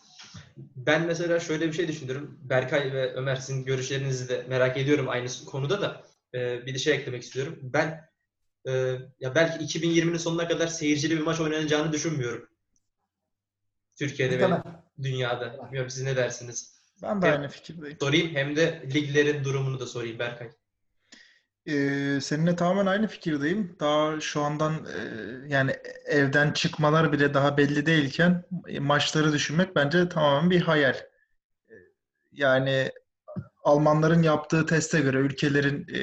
Ben 0.58 1.06
mesela 1.06 1.40
şöyle 1.40 1.68
bir 1.68 1.74
şey 1.74 1.88
düşünüyorum. 1.88 2.40
Berkay 2.44 2.94
ve 2.94 3.14
Ömer 3.14 3.36
sizin 3.36 3.66
görüşlerinizi 3.66 4.30
de 4.30 4.46
merak 4.50 4.78
ediyorum 4.78 5.10
aynı 5.10 5.28
konuda 5.46 5.82
da. 5.82 6.04
Ee, 6.34 6.66
bir 6.66 6.74
de 6.74 6.78
şey 6.80 6.96
eklemek 6.96 7.24
istiyorum. 7.24 7.60
Ben 7.62 8.10
e, 8.68 8.72
ya 9.20 9.36
belki 9.36 9.64
2020'nin 9.64 10.18
sonuna 10.18 10.48
kadar 10.48 10.68
seyircili 10.68 11.18
bir 11.18 11.22
maç 11.24 11.40
oynanacağını 11.40 11.94
düşünmüyorum. 11.94 12.48
Türkiye'de 13.96 14.40
ve 14.40 14.62
dünyada. 15.02 15.66
Bilmiyorum 15.66 15.90
siz 15.90 16.04
ne 16.04 16.16
dersiniz? 16.16 16.76
Ben 17.04 17.22
de 17.22 17.28
Evet. 17.28 17.40
aynı 17.40 17.48
fikirdeyim. 17.50 17.98
Sorayım 18.00 18.36
hem 18.36 18.56
de 18.56 18.84
liglerin 18.94 19.44
durumunu 19.44 19.80
da 19.80 19.86
sorayım 19.86 20.20
Berkay. 20.20 20.50
Ee, 21.68 22.20
seninle 22.22 22.56
tamamen 22.56 22.86
aynı 22.86 23.08
fikirdeyim. 23.08 23.76
Daha 23.80 24.20
şu 24.20 24.42
andan 24.42 24.74
e, 24.74 25.54
yani 25.54 25.76
evden 26.06 26.52
çıkmalar 26.52 27.12
bile 27.12 27.34
daha 27.34 27.58
belli 27.58 27.86
değilken 27.86 28.44
e, 28.68 28.80
maçları 28.80 29.34
düşünmek 29.34 29.76
bence 29.76 30.10
tamamen 30.10 30.50
bir 30.52 30.62
hayal. 30.62 30.96
E, 31.70 31.74
Yani 32.32 32.92
Almanların 33.64 34.24
yaptığı 34.24 34.66
teste 34.66 35.00
göre, 35.02 35.18
ülkelerin 35.18 35.88
e, 35.88 36.02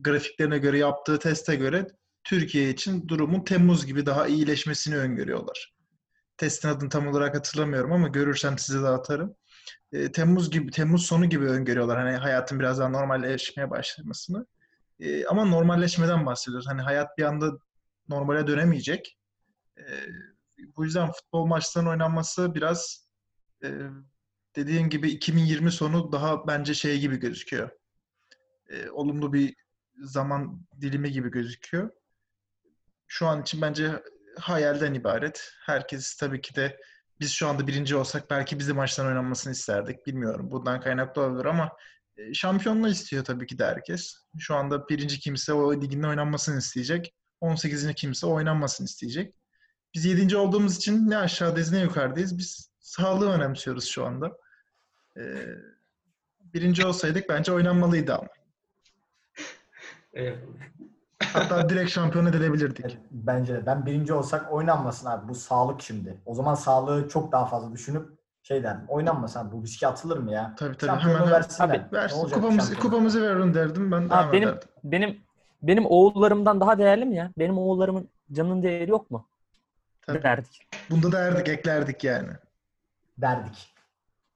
grafiklerine 0.00 0.58
göre 0.58 0.78
yaptığı 0.78 1.18
teste 1.18 1.56
göre 1.56 1.86
Türkiye 2.24 2.70
için 2.70 3.08
durumun 3.08 3.44
Temmuz 3.44 3.86
gibi 3.86 4.06
daha 4.06 4.26
iyileşmesini 4.26 4.96
öngörüyorlar. 4.96 5.74
Testin 6.36 6.68
adını 6.68 6.88
tam 6.88 7.08
olarak 7.08 7.34
hatırlamıyorum 7.34 7.92
ama 7.92 8.08
görürsem 8.08 8.58
size 8.58 8.82
de 8.82 8.88
atarım. 8.88 9.36
E, 9.92 10.12
Temmuz 10.12 10.50
gibi 10.50 10.70
Temmuz 10.70 11.06
sonu 11.06 11.24
gibi 11.24 11.44
öngörüyorlar. 11.44 11.98
Hani 11.98 12.16
hayatın 12.16 12.60
biraz 12.60 12.78
daha 12.78 12.88
normalleşmeye 12.88 13.70
başlamasını. 13.70 14.46
E, 15.00 15.26
ama 15.26 15.44
normalleşmeden 15.44 16.26
bahsediyoruz. 16.26 16.68
Hani 16.68 16.82
hayat 16.82 17.18
bir 17.18 17.22
anda 17.22 17.50
normale 18.08 18.46
dönemeyecek. 18.46 19.18
E, 19.78 19.82
bu 20.76 20.84
yüzden 20.84 21.12
futbol 21.12 21.46
maçlarının 21.46 21.90
oynanması 21.90 22.54
biraz 22.54 23.08
e, 23.64 23.68
dediğim 24.56 24.90
gibi 24.90 25.10
2020 25.10 25.72
sonu 25.72 26.12
daha 26.12 26.46
bence 26.46 26.74
şey 26.74 27.00
gibi 27.00 27.16
gözüküyor. 27.16 27.70
E, 28.68 28.90
olumlu 28.90 29.32
bir 29.32 29.54
zaman 30.02 30.66
dilimi 30.80 31.12
gibi 31.12 31.30
gözüküyor. 31.30 31.90
Şu 33.06 33.26
an 33.26 33.42
için 33.42 33.62
bence 33.62 34.02
hayalden 34.38 34.94
ibaret. 34.94 35.50
Herkes 35.66 36.16
tabii 36.16 36.40
ki 36.40 36.54
de 36.54 36.80
biz 37.20 37.32
şu 37.32 37.48
anda 37.48 37.66
birinci 37.66 37.96
olsak 37.96 38.30
belki 38.30 38.58
bizim 38.58 38.76
maçtan 38.76 39.06
oynanmasını 39.06 39.52
isterdik. 39.52 40.06
Bilmiyorum. 40.06 40.50
Bundan 40.50 40.80
kaynaklı 40.80 41.22
olabilir 41.22 41.44
ama 41.44 41.72
e, 42.16 42.34
şampiyonluğu 42.34 42.88
istiyor 42.88 43.24
tabii 43.24 43.46
ki 43.46 43.58
de 43.58 43.64
herkes. 43.64 44.14
Şu 44.38 44.54
anda 44.54 44.88
birinci 44.88 45.20
kimse 45.20 45.52
o 45.52 45.80
ligin 45.80 46.02
oynanmasını 46.02 46.58
isteyecek. 46.58 47.14
18. 47.40 47.94
kimse 47.94 48.26
oynanmasını 48.26 48.84
isteyecek. 48.84 49.34
Biz 49.94 50.04
7. 50.04 50.36
olduğumuz 50.36 50.76
için 50.76 51.10
ne 51.10 51.18
aşağıdayız 51.18 51.72
ne 51.72 51.80
yukarıdayız. 51.80 52.38
Biz 52.38 52.70
sağlığı 52.78 53.30
önemsiyoruz 53.30 53.84
şu 53.84 54.06
anda. 54.06 54.32
Ee, 55.16 55.22
birinci 56.54 56.86
olsaydık 56.86 57.28
bence 57.28 57.52
oynanmalıydı 57.52 58.14
ama. 58.14 58.28
Hatta 61.24 61.68
direkt 61.68 61.90
şampiyon 61.90 62.26
edilebilirdik. 62.26 62.98
Bence 63.10 63.54
de. 63.54 63.66
Ben 63.66 63.86
birinci 63.86 64.12
olsak 64.12 64.52
oynanmasın 64.52 65.06
abi. 65.06 65.28
Bu 65.28 65.34
sağlık 65.34 65.82
şimdi. 65.82 66.20
O 66.26 66.34
zaman 66.34 66.54
sağlığı 66.54 67.08
çok 67.08 67.32
daha 67.32 67.46
fazla 67.46 67.72
düşünüp 67.72 68.08
şey 68.42 68.62
derdim. 68.62 68.84
Oynanmasın 68.88 69.40
abi. 69.40 69.52
Bu 69.52 69.62
riske 69.62 69.86
atılır 69.86 70.18
mı 70.18 70.30
ya? 70.32 70.54
Tabii 70.58 70.76
tabii 70.76 70.90
Şampiyonu 70.90 71.18
hemen 71.18 71.30
versinler. 71.32 71.68
Abi, 71.68 71.78
Ne 71.78 71.92
versin. 71.98 72.16
olacak 72.18 72.34
Kupamızı, 72.34 72.58
şampiyonu? 72.66 72.82
kupamızı 72.82 73.22
verin 73.22 73.54
derdim 73.54 73.92
ben 73.92 74.08
Ha, 74.08 74.32
benim 74.32 74.48
ederdim. 74.48 74.68
benim 74.84 75.20
benim 75.62 75.86
oğullarımdan 75.86 76.60
daha 76.60 76.78
değerli 76.78 77.04
mi 77.04 77.16
ya? 77.16 77.30
Benim 77.38 77.58
oğullarımın 77.58 78.08
canının 78.32 78.62
değeri 78.62 78.90
yok 78.90 79.10
mu? 79.10 79.28
Tabii. 80.02 80.22
Derdik. 80.22 80.68
Bunda 80.90 81.12
da 81.12 81.18
erdik, 81.18 81.48
eklerdik 81.48 82.04
yani. 82.04 82.28
Derdik. 83.18 83.73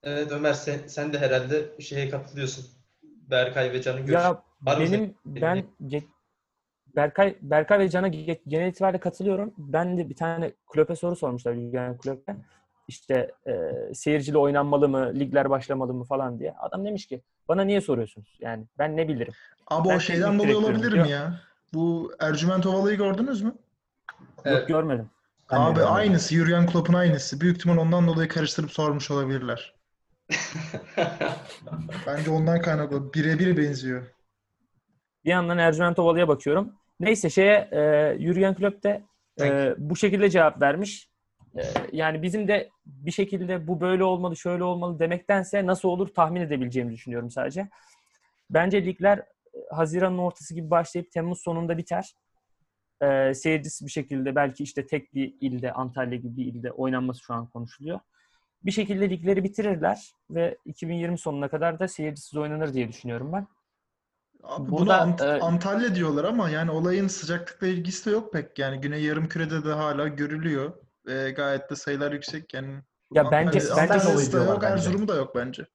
Evet 0.03 0.33
Ömer 0.33 0.53
sen, 0.53 0.79
sen 0.87 1.13
de 1.13 1.19
herhalde 1.19 1.81
şeye 1.81 2.11
katılıyorsun. 2.11 2.65
Berkay 3.03 3.73
ve 3.73 3.83
Can'ın 3.83 4.07
görüşü. 4.07 4.15
Ya 4.15 4.43
Var 4.63 4.77
mı 4.79 4.87
benim 4.87 4.91
senin? 4.91 5.17
ben 5.27 5.65
ge- 5.83 6.03
Berkay 6.97 7.37
Berkay 7.43 7.79
ve 7.79 7.89
Can'a 7.91 8.09
ge- 8.09 8.41
genel 8.49 8.69
itibariyle 8.69 9.01
katılıyorum. 9.01 9.55
Ben 9.59 9.99
de 9.99 10.09
bir 10.09 10.17
tane 10.17 10.53
Klopp'e 10.67 10.97
soru 10.97 11.17
sormuşlar 11.17 11.55
Jürgen 11.55 11.99
Klopp'e. 11.99 12.37
İşte 12.89 13.33
e, 13.47 13.53
seyircili 13.95 14.39
oynanmalı 14.39 14.89
mı, 14.89 15.13
ligler 15.15 15.51
başlamalı 15.51 15.95
mı 15.95 16.05
falan 16.05 16.39
diye. 16.39 16.55
Adam 16.59 16.85
demiş 16.85 17.07
ki 17.07 17.23
bana 17.49 17.63
niye 17.63 17.81
soruyorsunuz? 17.81 18.39
Yani 18.41 18.65
ben 18.79 18.97
ne 18.97 19.09
bilirim? 19.09 19.33
Abi 19.67 19.89
Ben 19.89 19.97
o 19.97 20.01
şeyden 20.01 20.39
dolayı 20.39 20.59
olabilir 20.59 20.93
mi 20.93 21.09
ya? 21.11 21.41
Bu 21.75 22.13
Ercüment 22.21 22.67
Ovalı'yı 22.67 22.97
gördünüz 22.97 23.43
mü? 23.43 23.55
Evet. 24.45 24.59
Yok 24.61 24.69
görmedim. 24.69 25.11
Ben 25.51 25.57
Abi 25.57 25.75
görmedim. 25.75 25.93
aynısı. 25.95 26.35
Jurgen 26.35 26.67
Klopp'un 26.67 26.95
aynısı. 26.95 27.41
Büyük 27.41 27.57
ihtimal 27.57 27.77
ondan 27.77 28.07
dolayı 28.07 28.29
karıştırıp 28.29 28.71
sormuş 28.73 29.11
olabilirler. 29.11 29.75
Bence 32.07 32.31
ondan 32.31 32.63
kaynaklı. 32.63 33.15
Birebir 33.15 33.57
benziyor. 33.57 34.07
Bir 35.25 35.31
yandan 35.31 35.59
Ercüment 35.59 35.99
Ovalı'ya 35.99 36.29
bakıyorum. 36.29 36.73
Neyse 37.01 37.31
şeye 37.31 37.69
e, 37.73 38.17
Jürgen 38.21 38.55
Klopp 38.55 38.85
de 38.85 39.03
e, 39.41 39.75
bu 39.79 39.97
şekilde 39.97 40.31
cevap 40.31 40.63
vermiş. 40.63 41.09
E, 41.57 41.63
yani 41.93 42.23
bizim 42.23 42.49
de 42.49 42.69
bir 42.87 43.11
şekilde 43.11 43.67
bu 43.67 43.81
böyle 43.81 44.05
olmalı, 44.05 44.37
şöyle 44.37 44.65
olmalı 44.65 44.99
demektense 44.99 45.67
nasıl 45.67 45.89
olur 45.89 46.09
tahmin 46.09 46.41
edebileceğimi 46.41 46.93
düşünüyorum 46.93 47.31
sadece. 47.31 47.69
Bence 48.51 48.85
ligler 48.85 49.19
e, 49.19 49.25
Haziran'ın 49.71 50.19
ortası 50.19 50.55
gibi 50.55 50.71
başlayıp 50.71 51.13
Temmuz 51.13 51.41
sonunda 51.43 51.79
biter. 51.79 52.15
e, 53.03 53.35
seyircisi 53.35 53.87
bir 53.87 53.91
şekilde 53.91 54.35
belki 54.35 54.63
işte 54.63 54.87
tek 54.87 55.15
bir 55.15 55.35
ilde, 55.41 55.73
Antalya 55.73 56.19
gibi 56.19 56.37
bir 56.37 56.45
ilde 56.47 56.73
oynanması 56.73 57.21
şu 57.23 57.35
an 57.35 57.47
konuşuluyor. 57.47 58.01
Bir 58.65 58.71
şekilde 58.71 59.11
ligleri 59.11 59.45
bitirirler 59.45 60.13
ve 60.31 60.57
2020 60.65 61.19
sonuna 61.19 61.49
kadar 61.49 61.79
da 61.79 61.89
seyircisiz 61.89 62.37
oynanır 62.37 62.75
diye 62.75 62.89
düşünüyorum 62.89 63.33
ben. 63.33 63.47
Abi 64.43 64.71
Burada, 64.71 64.85
Buna 64.85 64.97
Ant- 64.97 65.37
e, 65.37 65.41
Antalya 65.41 65.95
diyorlar 65.95 66.25
ama 66.25 66.51
yani 66.51 66.71
olayın 66.71 67.09
sıcaklıkla 67.09 67.67
ilgisi 67.67 68.07
de 68.07 68.11
yok 68.15 68.33
pek. 68.33 68.59
Yani 68.59 68.81
Güney 68.81 69.03
Yarımküre'de 69.03 69.65
de 69.65 69.73
hala 69.73 70.09
görülüyor. 70.09 70.73
Ve 71.07 71.31
gayet 71.31 71.71
de 71.71 71.77
sayılar 71.77 72.13
yüksek. 72.13 72.55
Yani 72.55 72.69
Ya 73.13 73.31
bence- 73.31 73.59
Antalya- 73.59 73.89
bence 73.91 74.05
dolayı 74.05 74.17
da 74.17 74.23
yok, 74.23 74.33
diyorlar 74.33 74.63
bence. 74.63 74.73
Erzurum'u 74.75 75.09
da 75.09 75.15
yok 75.15 75.35
bence. 75.37 75.67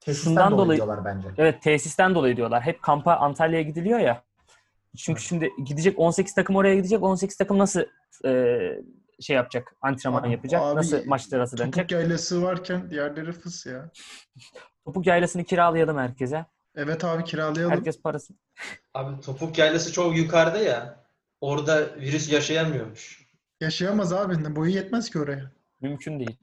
Tesisten 0.00 0.30
Şundan 0.30 0.52
dolayı, 0.52 0.64
dolayı- 0.66 0.76
diyorlar 0.78 1.04
bence. 1.04 1.28
Evet 1.38 1.62
tesisten 1.62 2.14
dolayı 2.14 2.36
diyorlar. 2.36 2.62
Hep 2.62 2.82
kampa 2.82 3.14
Antalya'ya 3.16 3.62
gidiliyor 3.62 3.98
ya. 3.98 4.22
Çünkü 4.96 5.22
şimdi 5.22 5.50
gidecek 5.64 5.98
18 5.98 6.34
takım 6.34 6.56
oraya 6.56 6.74
gidecek. 6.74 7.02
18 7.02 7.36
takım 7.36 7.58
nasıl 7.58 7.80
e, 8.24 8.82
şey 9.22 9.36
yapacak? 9.36 9.74
Antrenman 9.80 10.22
Abi, 10.22 10.32
yapacak? 10.32 10.62
abi, 10.62 10.76
nasıl 10.76 11.06
maçlara 11.06 11.42
hazırlanacak? 11.42 11.74
Topuk 11.74 11.90
yaylası 11.90 12.42
varken 12.42 12.90
diğerleri 12.90 13.32
fıs 13.32 13.66
ya. 13.66 13.90
Topuk 14.84 15.06
yaylasını 15.06 15.44
kiralayalım 15.44 15.98
herkese. 15.98 16.46
Evet 16.74 17.04
abi 17.04 17.24
kiralayalım. 17.24 17.72
Herkes 17.72 18.02
parası. 18.02 18.34
Abi 18.94 19.20
topuk 19.20 19.58
yaylası 19.58 19.92
çok 19.92 20.16
yukarıda 20.16 20.58
ya. 20.58 21.02
Orada 21.40 21.96
virüs 21.96 22.32
yaşayamıyormuş. 22.32 23.26
Yaşayamaz 23.60 24.12
abi. 24.12 24.44
Ne 24.44 24.56
boyu 24.56 24.70
yetmez 24.70 25.10
ki 25.10 25.18
oraya. 25.20 25.52
Mümkün 25.80 26.18
değil. 26.18 26.36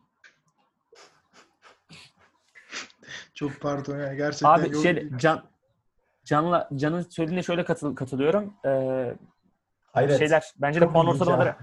Çok 3.33 3.59
pardon 3.61 3.99
ya. 3.99 4.13
Gerçekten 4.13 4.49
Abi 4.49 4.73
yok- 4.73 4.83
şey 4.83 5.09
Can 5.17 5.43
Can'la 6.25 6.69
Can'ın 6.75 7.01
söylediğine 7.01 7.43
şöyle 7.43 7.65
katıl, 7.65 7.95
katılıyorum. 7.95 8.53
Ee, 8.65 9.15
Hayret. 9.93 10.19
şeyler 10.19 10.43
bence 10.57 10.81
de 10.81 10.85
Çok 10.85 10.93
puan 10.93 11.07
ortalamaları 11.07 11.47
ya. 11.47 11.57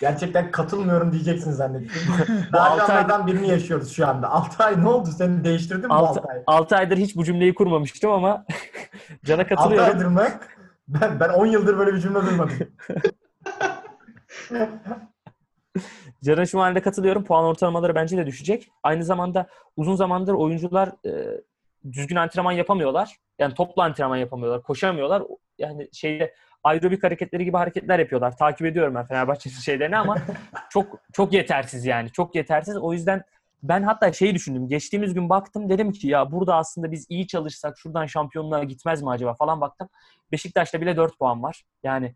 Gerçekten 0.00 0.50
katılmıyorum 0.50 1.12
diyeceksin 1.12 1.50
zannettim. 1.50 2.02
Bu 2.52 2.58
altı 2.58 2.78
Nagihanlardan 2.82 3.26
birini 3.26 3.48
yaşıyoruz 3.48 3.92
şu 3.92 4.08
anda. 4.08 4.30
6 4.30 4.64
ay 4.64 4.82
ne 4.82 4.88
oldu? 4.88 5.08
Seni 5.18 5.44
değiştirdin 5.44 5.82
mi 5.84 5.90
bu 5.90 5.94
6, 5.94 6.20
6 6.20 6.28
ay? 6.28 6.42
6 6.46 6.76
aydır 6.76 6.96
hiç 6.96 7.16
bu 7.16 7.24
cümleyi 7.24 7.54
kurmamıştım 7.54 8.10
ama 8.10 8.44
Can'a 9.24 9.42
6 9.42 9.48
katılıyorum. 9.48 9.94
aydır 9.94 10.06
mı? 10.06 10.28
Ben, 10.88 11.20
ben 11.20 11.28
10 11.28 11.46
yıldır 11.46 11.78
böyle 11.78 11.94
bir 11.94 12.00
cümle 12.00 12.26
duymadım. 12.26 12.58
Can'a 16.24 16.46
şu 16.46 16.60
halde 16.60 16.80
katılıyorum. 16.80 17.24
Puan 17.24 17.44
ortalamaları 17.44 17.94
bence 17.94 18.16
de 18.16 18.26
düşecek. 18.26 18.68
Aynı 18.82 19.04
zamanda 19.04 19.46
uzun 19.76 19.94
zamandır 19.94 20.32
oyuncular 20.32 20.92
e, 21.06 21.40
düzgün 21.92 22.16
antrenman 22.16 22.52
yapamıyorlar. 22.52 23.16
Yani 23.38 23.54
toplu 23.54 23.82
antrenman 23.82 24.16
yapamıyorlar. 24.16 24.62
Koşamıyorlar. 24.62 25.22
Yani 25.58 25.88
şeyde 25.92 26.34
aerobik 26.64 27.04
hareketleri 27.04 27.44
gibi 27.44 27.56
hareketler 27.56 27.98
yapıyorlar. 27.98 28.36
Takip 28.36 28.66
ediyorum 28.66 28.94
ben 28.94 29.06
Fenerbahçe'nin 29.06 29.54
şeylerini 29.64 29.96
ama 29.96 30.16
çok 30.70 30.86
çok 31.12 31.32
yetersiz 31.32 31.86
yani. 31.86 32.12
Çok 32.12 32.34
yetersiz. 32.34 32.76
O 32.76 32.92
yüzden 32.92 33.22
ben 33.62 33.82
hatta 33.82 34.12
şeyi 34.12 34.34
düşündüm. 34.34 34.68
Geçtiğimiz 34.68 35.14
gün 35.14 35.28
baktım 35.28 35.68
dedim 35.68 35.92
ki 35.92 36.08
ya 36.08 36.32
burada 36.32 36.56
aslında 36.56 36.92
biz 36.92 37.06
iyi 37.08 37.26
çalışsak 37.26 37.78
şuradan 37.78 38.06
şampiyonluğa 38.06 38.64
gitmez 38.64 39.02
mi 39.02 39.10
acaba 39.10 39.34
falan 39.34 39.60
baktım. 39.60 39.88
Beşiktaş'ta 40.32 40.80
bile 40.80 40.96
4 40.96 41.18
puan 41.18 41.42
var. 41.42 41.64
Yani 41.82 42.14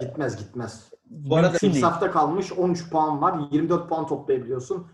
Gitmez 0.00 0.36
gitmez. 0.36 0.90
Bu 1.04 1.36
arada 1.36 1.50
mümkün 1.50 1.72
değil. 1.72 1.84
Safta 1.84 2.10
kalmış 2.10 2.52
13 2.52 2.90
puan 2.90 3.22
var. 3.22 3.48
24 3.50 3.88
puan 3.88 4.06
toplayabiliyorsun. 4.06 4.86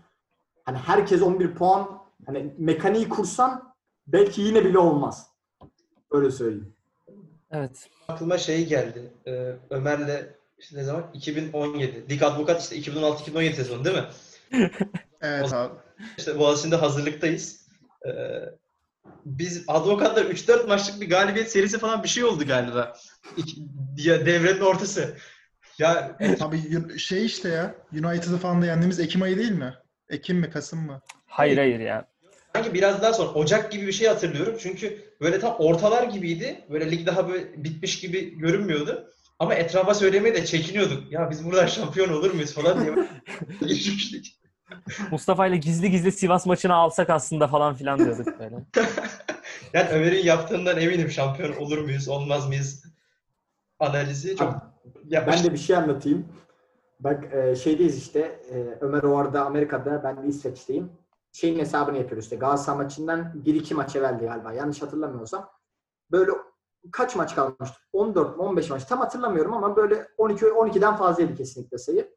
Hani 0.63 0.77
herkes 0.77 1.21
11 1.21 1.55
puan 1.55 2.01
hani 2.25 2.53
mekaniği 2.57 3.09
kursan 3.09 3.73
belki 4.07 4.41
yine 4.41 4.65
bile 4.65 4.77
olmaz. 4.79 5.27
Öyle 6.11 6.31
söyleyeyim. 6.31 6.75
Evet. 7.51 7.89
Aklıma 8.07 8.37
şey 8.37 8.65
geldi. 8.67 9.13
Ee, 9.27 9.51
Ömer'le 9.69 10.35
işte 10.59 10.77
ne 10.77 10.83
zaman? 10.83 11.05
2017. 11.13 12.09
Lig 12.09 12.23
Advokat 12.23 12.61
işte 12.61 12.75
2016-2017 12.91 13.53
sezonu 13.53 13.85
değil 13.85 13.97
mi? 13.97 14.05
Evet 15.21 15.53
abi. 15.53 15.73
İşte 16.17 16.39
Boğaziçi'nde 16.39 16.75
hazırlıktayız. 16.75 17.67
Ee, 18.07 18.11
biz 19.25 19.63
Advokat'ta 19.67 20.21
3-4 20.21 20.67
maçlık 20.67 21.01
bir 21.01 21.09
galibiyet 21.09 21.51
serisi 21.51 21.79
falan 21.79 22.03
bir 22.03 22.07
şey 22.07 22.23
oldu 22.23 22.47
galiba. 22.47 22.97
İki, 23.37 23.61
ya 23.97 24.25
devrenin 24.25 24.59
ortası. 24.59 25.17
Ya 25.77 26.17
Abi 26.39 26.57
Yun- 26.69 26.97
şey 26.97 27.25
işte 27.25 27.49
ya. 27.49 27.75
United'ı 27.93 28.37
falan 28.37 28.61
da 28.61 28.65
yendiğimiz 28.65 28.99
Ekim 28.99 29.21
ayı 29.21 29.37
değil 29.37 29.51
mi? 29.51 29.73
Ekim 30.09 30.37
mi? 30.37 30.49
Kasım 30.49 30.85
mı? 30.85 31.01
Hayır 31.25 31.57
hayır 31.57 31.79
ya. 31.79 32.10
Sanki 32.55 32.73
biraz 32.73 33.01
daha 33.01 33.13
sonra 33.13 33.29
Ocak 33.29 33.71
gibi 33.71 33.87
bir 33.87 33.91
şey 33.91 34.07
hatırlıyorum. 34.07 34.55
Çünkü 34.59 35.13
böyle 35.21 35.39
tam 35.39 35.55
ortalar 35.59 36.03
gibiydi. 36.03 36.65
Böyle 36.69 36.91
lig 36.91 37.07
daha 37.07 37.29
böyle 37.29 37.63
bitmiş 37.63 37.99
gibi 37.99 38.37
görünmüyordu. 38.37 39.07
Ama 39.39 39.55
etrafa 39.55 39.93
söylemeye 39.93 40.35
de 40.35 40.45
çekiniyorduk. 40.45 41.11
Ya 41.11 41.29
biz 41.29 41.45
buradan 41.45 41.65
şampiyon 41.65 42.09
olur 42.09 42.33
muyuz 42.33 42.53
falan 42.53 42.81
diye. 42.83 42.95
Girişmiştik. 43.59 44.41
Mustafa 45.11 45.47
ile 45.47 45.57
gizli 45.57 45.91
gizli 45.91 46.11
Sivas 46.11 46.45
maçını 46.45 46.75
alsak 46.75 47.09
aslında 47.09 47.47
falan 47.47 47.75
filan 47.75 47.99
diyorduk 47.99 48.39
böyle. 48.39 48.55
Yani 49.73 49.89
Ömer'in 49.89 50.25
yaptığından 50.25 50.79
eminim 50.79 51.11
şampiyon 51.11 51.55
olur 51.55 51.77
muyuz, 51.77 52.07
olmaz 52.07 52.47
mıyız 52.47 52.83
analizi 53.79 54.35
çok 54.35 54.53
yapmış. 55.09 55.35
Ben 55.37 55.43
de 55.43 55.53
bir 55.53 55.57
şey 55.57 55.75
anlatayım. 55.75 56.25
Bak 56.99 57.33
e, 57.33 57.55
şeydeyiz 57.55 57.97
işte 57.97 58.19
e, 58.51 58.55
Ömer 58.81 59.03
o 59.03 59.17
arada 59.17 59.45
Amerika'da 59.45 60.03
ben 60.03 60.23
de 60.23 60.27
İsveç'teyim. 60.27 60.89
Şeyin 61.31 61.59
hesabını 61.59 61.97
yapıyoruz 61.97 62.23
işte 62.23 62.35
Galatasaray 62.35 62.77
maçından 62.83 63.19
1-2 63.45 63.73
maç 63.73 63.95
evveldi 63.95 64.25
galiba 64.25 64.53
yanlış 64.53 64.81
hatırlamıyorsam. 64.81 65.49
Böyle 66.11 66.31
kaç 66.91 67.15
maç 67.15 67.35
kalmıştı? 67.35 67.77
14 67.93 68.37
mi 68.37 68.43
15 68.43 68.69
maç 68.69 68.85
tam 68.85 68.99
hatırlamıyorum 68.99 69.53
ama 69.53 69.75
böyle 69.75 70.07
12 70.17 70.45
12'den 70.45 70.95
fazlaydı 70.95 71.35
kesinlikle 71.35 71.77
sayı. 71.77 72.15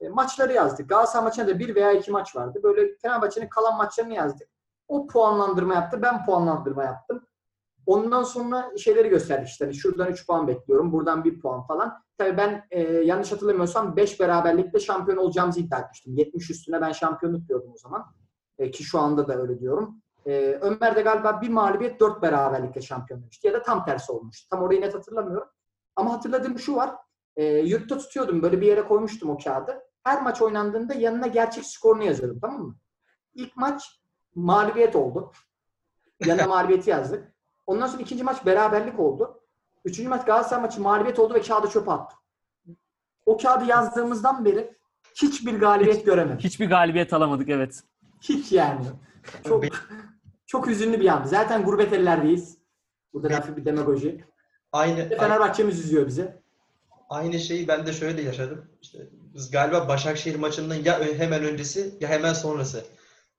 E, 0.00 0.08
maçları 0.08 0.52
yazdık. 0.52 0.88
Galatasaray 0.88 1.24
maçında 1.24 1.48
da 1.48 1.58
bir 1.58 1.74
veya 1.74 1.92
iki 1.92 2.10
maç 2.10 2.36
vardı. 2.36 2.60
Böyle 2.62 2.96
Fenerbahçe'nin 3.02 3.48
kalan 3.48 3.76
maçlarını 3.76 4.14
yazdık. 4.14 4.48
O 4.88 5.06
puanlandırma 5.06 5.74
yaptı. 5.74 6.02
Ben 6.02 6.24
puanlandırma 6.24 6.84
yaptım. 6.84 7.26
Ondan 7.86 8.22
sonra 8.22 8.76
şeyleri 8.76 9.08
gösterdik 9.08 9.48
işte. 9.48 9.64
Hani 9.64 9.74
şuradan 9.74 10.08
3 10.08 10.26
puan 10.26 10.48
bekliyorum. 10.48 10.92
Buradan 10.92 11.24
1 11.24 11.40
puan 11.40 11.66
falan. 11.66 12.02
Tabii 12.18 12.36
ben 12.36 12.66
e, 12.70 12.82
yanlış 12.82 13.32
hatırlamıyorsam 13.32 13.96
5 13.96 14.20
beraberlikle 14.20 14.80
şampiyon 14.80 15.18
olacağımızı 15.18 15.60
iddia 15.60 15.78
etmiştim. 15.78 16.16
70 16.16 16.50
üstüne 16.50 16.80
ben 16.80 16.92
şampiyonluk 16.92 17.48
diyordum 17.48 17.72
o 17.74 17.76
zaman. 17.76 18.06
E, 18.60 18.70
ki 18.70 18.84
şu 18.84 18.98
anda 18.98 19.28
da 19.28 19.42
öyle 19.42 19.60
diyorum. 19.60 20.02
E, 20.26 20.58
Ömer 20.60 20.96
de 20.96 21.02
galiba 21.02 21.40
bir 21.40 21.48
mağlubiyet 21.48 22.00
4 22.00 22.22
beraberlikle 22.22 22.80
şampiyon 22.80 23.22
demişti. 23.22 23.46
Ya 23.46 23.52
da 23.52 23.62
tam 23.62 23.84
tersi 23.84 24.12
olmuştu. 24.12 24.48
Tam 24.50 24.62
orayı 24.62 24.80
net 24.80 24.94
hatırlamıyorum. 24.94 25.48
Ama 25.96 26.12
hatırladığım 26.12 26.58
şu 26.58 26.76
var. 26.76 26.90
E, 27.36 27.44
yurtta 27.44 27.98
tutuyordum. 27.98 28.42
Böyle 28.42 28.60
bir 28.60 28.66
yere 28.66 28.82
koymuştum 28.82 29.30
o 29.30 29.38
kağıdı. 29.38 29.80
Her 30.04 30.22
maç 30.22 30.42
oynandığında 30.42 30.94
yanına 30.94 31.26
gerçek 31.26 31.64
skorunu 31.64 32.04
yazıyordum. 32.04 32.40
Tamam 32.40 32.62
mı? 32.62 32.76
İlk 33.34 33.56
maç 33.56 34.00
mağlubiyet 34.34 34.96
oldu. 34.96 35.32
Yanına 36.26 36.46
mağlubiyeti 36.48 36.90
yazdık. 36.90 37.32
Ondan 37.66 37.86
sonra 37.86 38.02
ikinci 38.02 38.24
maç 38.24 38.46
beraberlik 38.46 39.00
oldu. 39.00 39.40
Üçüncü 39.84 40.08
maç 40.08 40.26
Galatasaray 40.26 40.62
maçı 40.62 40.80
mağlubiyet 40.80 41.18
oldu 41.18 41.34
ve 41.34 41.40
kağıdı 41.40 41.68
çöpe 41.68 41.90
attım. 41.90 42.18
O 43.26 43.36
kağıdı 43.36 43.64
yazdığımızdan 43.64 44.44
beri 44.44 44.76
hiçbir 45.14 45.60
galibiyet 45.60 46.04
göremedim. 46.06 46.38
Hiçbir 46.38 46.68
galibiyet 46.68 47.12
alamadık 47.12 47.48
evet. 47.48 47.82
Hiç 48.20 48.52
yani. 48.52 48.86
Çok 49.48 49.64
çok 50.46 50.66
hüzünlü 50.66 51.00
bir 51.00 51.06
an. 51.08 51.24
Zaten 51.24 51.62
gurbet 51.64 51.92
ellerdeyiz. 51.92 52.58
Burada 53.12 53.30
da 53.30 53.36
hafif 53.36 53.56
bir 53.56 53.64
demagoji. 53.64 54.24
Aynı 54.72 55.08
Fenerbahçe'miz 55.08 55.80
üzüyor 55.84 56.06
bizi. 56.06 56.34
aynı 57.08 57.38
şeyi 57.38 57.68
ben 57.68 57.86
de 57.86 57.92
şöyle 57.92 58.22
yaşadım. 58.22 58.70
İşte 58.82 58.98
biz 59.34 59.50
galiba 59.50 59.88
Başakşehir 59.88 60.36
maçından 60.36 60.74
ya 60.74 61.00
hemen 61.18 61.44
öncesi 61.44 61.94
ya 62.00 62.08
hemen 62.08 62.32
sonrası. 62.32 62.84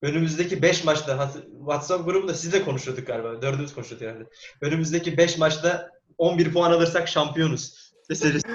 Önümüzdeki 0.02 0.62
5 0.62 0.84
maçta 0.84 1.18
hat- 1.18 1.38
WhatsApp 1.60 2.06
grubunda 2.06 2.34
sizle 2.34 2.64
konuşuyorduk 2.66 3.08
galiba. 3.08 3.42
Dördümüz 3.42 3.74
konuşuyorduk 3.74 4.08
herhalde. 4.08 4.30
Önümüzdeki 4.62 5.18
5 5.18 5.38
maçta 5.38 5.92
11 6.18 6.54
puan 6.54 6.72
alırsak 6.72 7.08
şampiyonuz. 7.08 7.94
Serisi. 8.14 8.48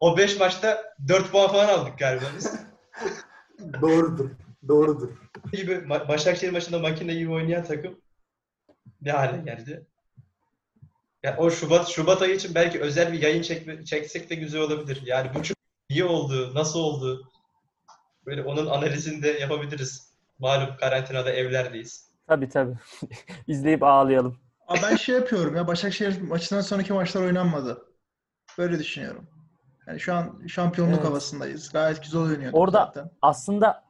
o 0.00 0.16
5 0.16 0.40
maçta 0.40 0.94
4 1.08 1.30
puan 1.32 1.48
falan 1.52 1.68
aldık 1.68 1.98
galiba 1.98 2.24
biz. 2.36 2.52
Doğrudur. 3.80 4.30
Doğrudur. 4.68 5.08
gibi 5.52 5.88
Başakşehir 5.88 6.52
maçında 6.52 6.78
makine 6.78 7.14
gibi 7.14 7.32
oynayan 7.32 7.64
takım 7.64 8.00
ne 9.02 9.12
hale 9.12 9.42
geldi? 9.42 9.86
Ya 11.22 11.36
o 11.38 11.50
Şubat 11.50 11.88
Şubat 11.88 12.22
ayı 12.22 12.34
için 12.34 12.54
belki 12.54 12.80
özel 12.80 13.12
bir 13.12 13.22
yayın 13.22 13.42
çekme, 13.42 13.84
çeksek 13.84 14.30
de 14.30 14.34
güzel 14.34 14.60
olabilir. 14.60 15.02
Yani 15.06 15.30
bu 15.34 15.42
çok 15.42 15.56
iyi 15.88 16.04
oldu, 16.04 16.54
nasıl 16.54 16.78
oldu? 16.80 17.28
Böyle 18.26 18.42
onun 18.42 18.66
analizini 18.66 19.22
de 19.22 19.28
yapabiliriz. 19.28 20.10
Malum 20.38 20.76
karantinada 20.76 21.30
evlerdeyiz. 21.30 22.10
Tabii 22.28 22.48
tabii. 22.48 22.74
İzleyip 23.46 23.82
ağlayalım. 23.82 24.38
Abi 24.68 24.78
ben 24.82 24.96
şey 24.96 25.14
yapıyorum 25.14 25.56
ya 25.56 25.66
Başakşehir 25.66 26.20
maçından 26.20 26.60
sonraki 26.60 26.92
maçlar 26.92 27.22
oynanmadı. 27.22 27.86
Böyle 28.58 28.78
düşünüyorum. 28.78 29.26
Yani 29.86 30.00
şu 30.00 30.14
an 30.14 30.46
şampiyonluk 30.46 30.94
Evet. 30.98 31.08
havasındayız. 31.08 31.72
Gayet 31.72 32.02
güzel 32.02 32.20
oynuyorduk 32.20 32.58
Orada- 32.58 32.84
zaten. 32.86 33.10
Aslında 33.22 33.84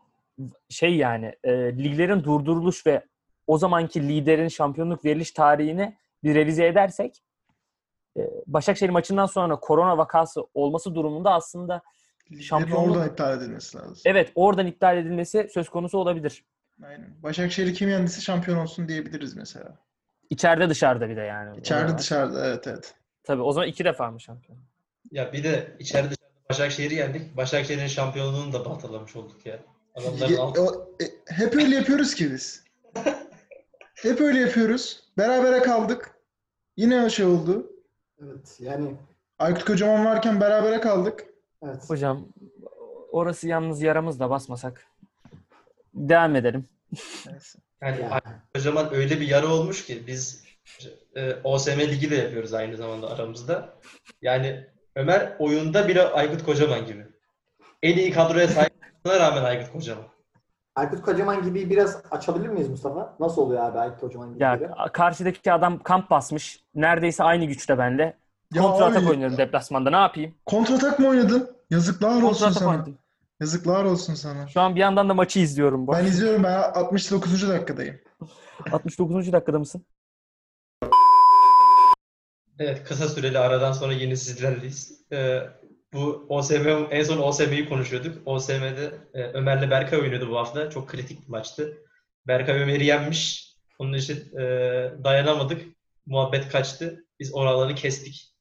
şey 0.69 0.97
yani 0.97 1.35
e, 1.45 1.53
liglerin 1.79 2.25
durduruluş 2.25 2.87
ve 2.87 3.05
o 3.47 3.59
zamanki 3.59 4.09
liderin 4.09 4.49
şampiyonluk 4.49 5.05
veriliş 5.05 5.31
tarihini 5.31 5.97
bir 6.25 6.35
revize 6.35 6.67
edersek 6.67 7.23
e, 8.17 8.21
Başakşehir 8.47 8.91
maçından 8.91 9.27
sonra 9.27 9.57
korona 9.61 9.99
vakası 9.99 10.43
olması 10.55 10.95
durumunda 10.95 11.35
aslında 11.35 11.83
Liglerin 12.31 12.43
Şampiyonluk- 12.45 12.91
oradan 12.91 13.09
iptal 13.09 13.39
edilmesi 13.39 13.79
lazım. 13.79 13.97
evet 14.05 14.33
oradan 14.35 14.67
iptal 14.67 14.99
edilmesi 14.99 15.49
söz 15.55 15.69
konusu 15.69 15.99
olabilir. 15.99 16.45
Aynen. 16.85 17.23
Başakşehir'i 17.23 17.73
kim 17.75 17.89
yendiyse 17.89 18.21
şampiyon 18.21 18.59
olsun 18.59 18.89
diyebiliriz 18.89 19.37
mesela. 19.37 19.79
İçeride 20.31 20.69
dışarıda 20.69 21.09
bir 21.09 21.17
de 21.17 21.21
yani. 21.21 21.59
İçeride 21.61 21.99
dışarıda 21.99 22.47
evet 22.47 22.67
evet. 22.67 22.95
Tabii 23.25 23.43
o 23.43 23.53
zaman 23.53 23.69
iki 23.69 23.85
defa 23.85 24.11
mı 24.11 24.21
şampiyon? 24.21 24.59
Ya 25.11 25.33
bir 25.33 25.45
de 25.45 25.77
içeride 25.79 26.11
dışarıda 26.11 26.31
Başakşehir'i 26.51 26.95
yendik. 26.95 27.37
Başakşehir'in 27.37 27.87
şampiyonluğunu 27.87 28.53
da 28.53 28.65
baltalamış 28.65 29.17
olduk 29.17 29.47
ya. 29.47 29.59
Adamların 29.95 30.33
Ye- 30.33 30.39
alt... 30.39 30.59
o- 30.59 30.91
e, 31.03 31.05
hep 31.35 31.57
öyle 31.57 31.75
yapıyoruz 31.77 32.15
ki 32.15 32.33
biz. 32.33 32.65
Hep 33.95 34.21
öyle 34.21 34.39
yapıyoruz. 34.41 35.03
Berabere 35.19 35.63
kaldık. 35.63 36.11
Yine 36.77 37.03
o 37.05 37.11
şey 37.11 37.27
oldu. 37.27 37.73
Evet 38.23 38.57
yani 38.61 38.95
Aykut 39.39 39.65
Kocaman 39.65 40.05
varken 40.05 40.41
berabere 40.41 40.81
kaldık. 40.81 41.25
evet. 41.65 41.91
Hocam 41.91 42.29
orası 43.13 43.49
yalnız 43.49 43.83
yaramız 43.83 44.21
da 44.21 44.31
basmasak. 44.31 44.87
Devam 45.95 46.37
edelim. 46.37 46.65
Neyse. 47.27 47.59
Yani 47.83 48.01
Ya. 48.01 48.21
Kocaman 48.55 48.95
öyle 48.95 49.21
bir 49.21 49.29
yara 49.29 49.47
olmuş 49.47 49.87
ki 49.87 50.03
biz 50.07 50.45
e, 51.17 51.35
OSM 51.45 51.81
ligi 51.81 52.11
de 52.11 52.15
yapıyoruz 52.17 52.55
aynı 52.55 52.77
zamanda 52.77 53.11
aramızda. 53.11 53.75
Yani 54.23 54.67
Ömer 54.97 55.37
oyunda 55.39 55.89
bile 55.89 56.03
Aykut 56.03 56.45
Kocaman 56.45 56.87
gibi. 56.87 57.07
En 57.83 57.97
iyi 57.99 58.11
kadroya 58.13 58.49
sahip 58.49 58.73
olmasına 59.05 59.27
rağmen 59.31 59.45
Aykut 59.45 59.73
Kocaman. 59.73 60.05
Aykut 60.77 61.03
Kocaman 61.03 61.43
gibi 61.43 61.71
biraz 61.71 62.03
açabilir 62.11 62.49
miyiz 62.49 62.69
Mustafa? 62.69 63.17
Nasıl 63.21 63.43
oluyor 63.43 63.63
abi 63.65 63.79
Aykut 63.79 64.01
Kocaman 64.01 64.35
gibi? 64.35 64.43
Ya 64.43 64.59
karşıdaki 64.93 65.53
adam 65.53 65.83
kamp 65.83 66.11
basmış. 66.11 66.61
Neredeyse 66.75 67.25
aynı 67.25 67.45
güçte 67.45 67.79
bende. 67.79 68.17
Kontra 68.59 68.85
atak 68.85 69.11
oynuyorum 69.11 69.37
deplasmanda. 69.39 69.91
Ne 69.91 69.97
yapayım? 69.97 70.35
Kontratak 70.47 70.99
mı 70.99 71.09
oynadın? 71.09 71.57
Yazıklar 71.71 72.09
olsun 72.11 72.23
Kontra 72.29 72.47
atak 72.47 72.59
sana. 72.59 72.71
oynadım. 72.71 72.99
Yazıklar 73.41 73.85
olsun 73.85 74.15
sana. 74.15 74.49
Şu 74.49 74.61
an 74.61 74.75
bir 74.75 74.81
yandan 74.81 75.09
da 75.09 75.15
maçı 75.15 75.41
izliyorum. 75.41 75.87
bu. 75.87 75.93
Ben 75.93 76.05
izliyorum. 76.05 76.45
Ben 76.45 76.53
69. 76.63 77.49
dakikadayım. 77.49 78.01
69. 78.73 79.33
dakikada 79.33 79.59
mısın? 79.59 79.85
Evet 82.59 82.85
kısa 82.85 83.09
süreli 83.09 83.39
aradan 83.39 83.73
sonra 83.73 83.93
yine 83.93 84.17
sizlerleyiz. 84.17 85.01
E, 85.13 85.41
bu 85.93 86.27
OSM 86.29 86.69
en 86.91 87.03
son 87.03 87.19
OSM'yi 87.19 87.69
konuşuyorduk. 87.69 88.29
OSM'de 88.29 88.93
e, 89.15 89.23
Ömer'le 89.23 89.71
Berkay 89.71 89.99
oynuyordu 89.99 90.31
bu 90.31 90.39
hafta. 90.39 90.71
Çok 90.71 90.89
kritik 90.89 91.23
bir 91.23 91.29
maçtı. 91.29 91.79
Berkay 92.27 92.63
Ömer'i 92.63 92.85
yenmiş. 92.85 93.51
Onun 93.79 93.93
için 93.93 94.37
e, 94.39 94.43
dayanamadık. 95.05 95.63
Muhabbet 96.07 96.49
kaçtı. 96.49 97.05
Biz 97.21 97.35
oraları 97.35 97.75
kestik. 97.75 98.35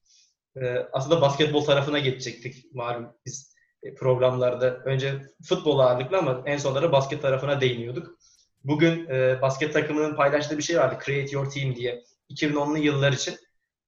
E, 0.56 0.76
aslında 0.92 1.20
basketbol 1.20 1.64
tarafına 1.64 1.98
geçecektik 1.98 2.74
malum 2.74 3.12
biz 3.26 3.54
e, 3.82 3.94
programlarda. 3.94 4.76
Önce 4.84 5.14
futbol 5.44 5.78
ağırlıklı 5.78 6.18
ama 6.18 6.42
en 6.46 6.56
sonları 6.56 6.92
basket 6.92 7.22
tarafına 7.22 7.60
değiniyorduk. 7.60 8.18
Bugün 8.64 9.06
e, 9.08 9.42
basket 9.42 9.72
takımının 9.72 10.16
paylaştığı 10.16 10.58
bir 10.58 10.62
şey 10.62 10.78
vardı. 10.78 10.98
Create 11.06 11.30
Your 11.30 11.50
Team 11.50 11.76
diye. 11.76 12.04
2010'lu 12.30 12.78
yıllar 12.78 13.12
için 13.12 13.34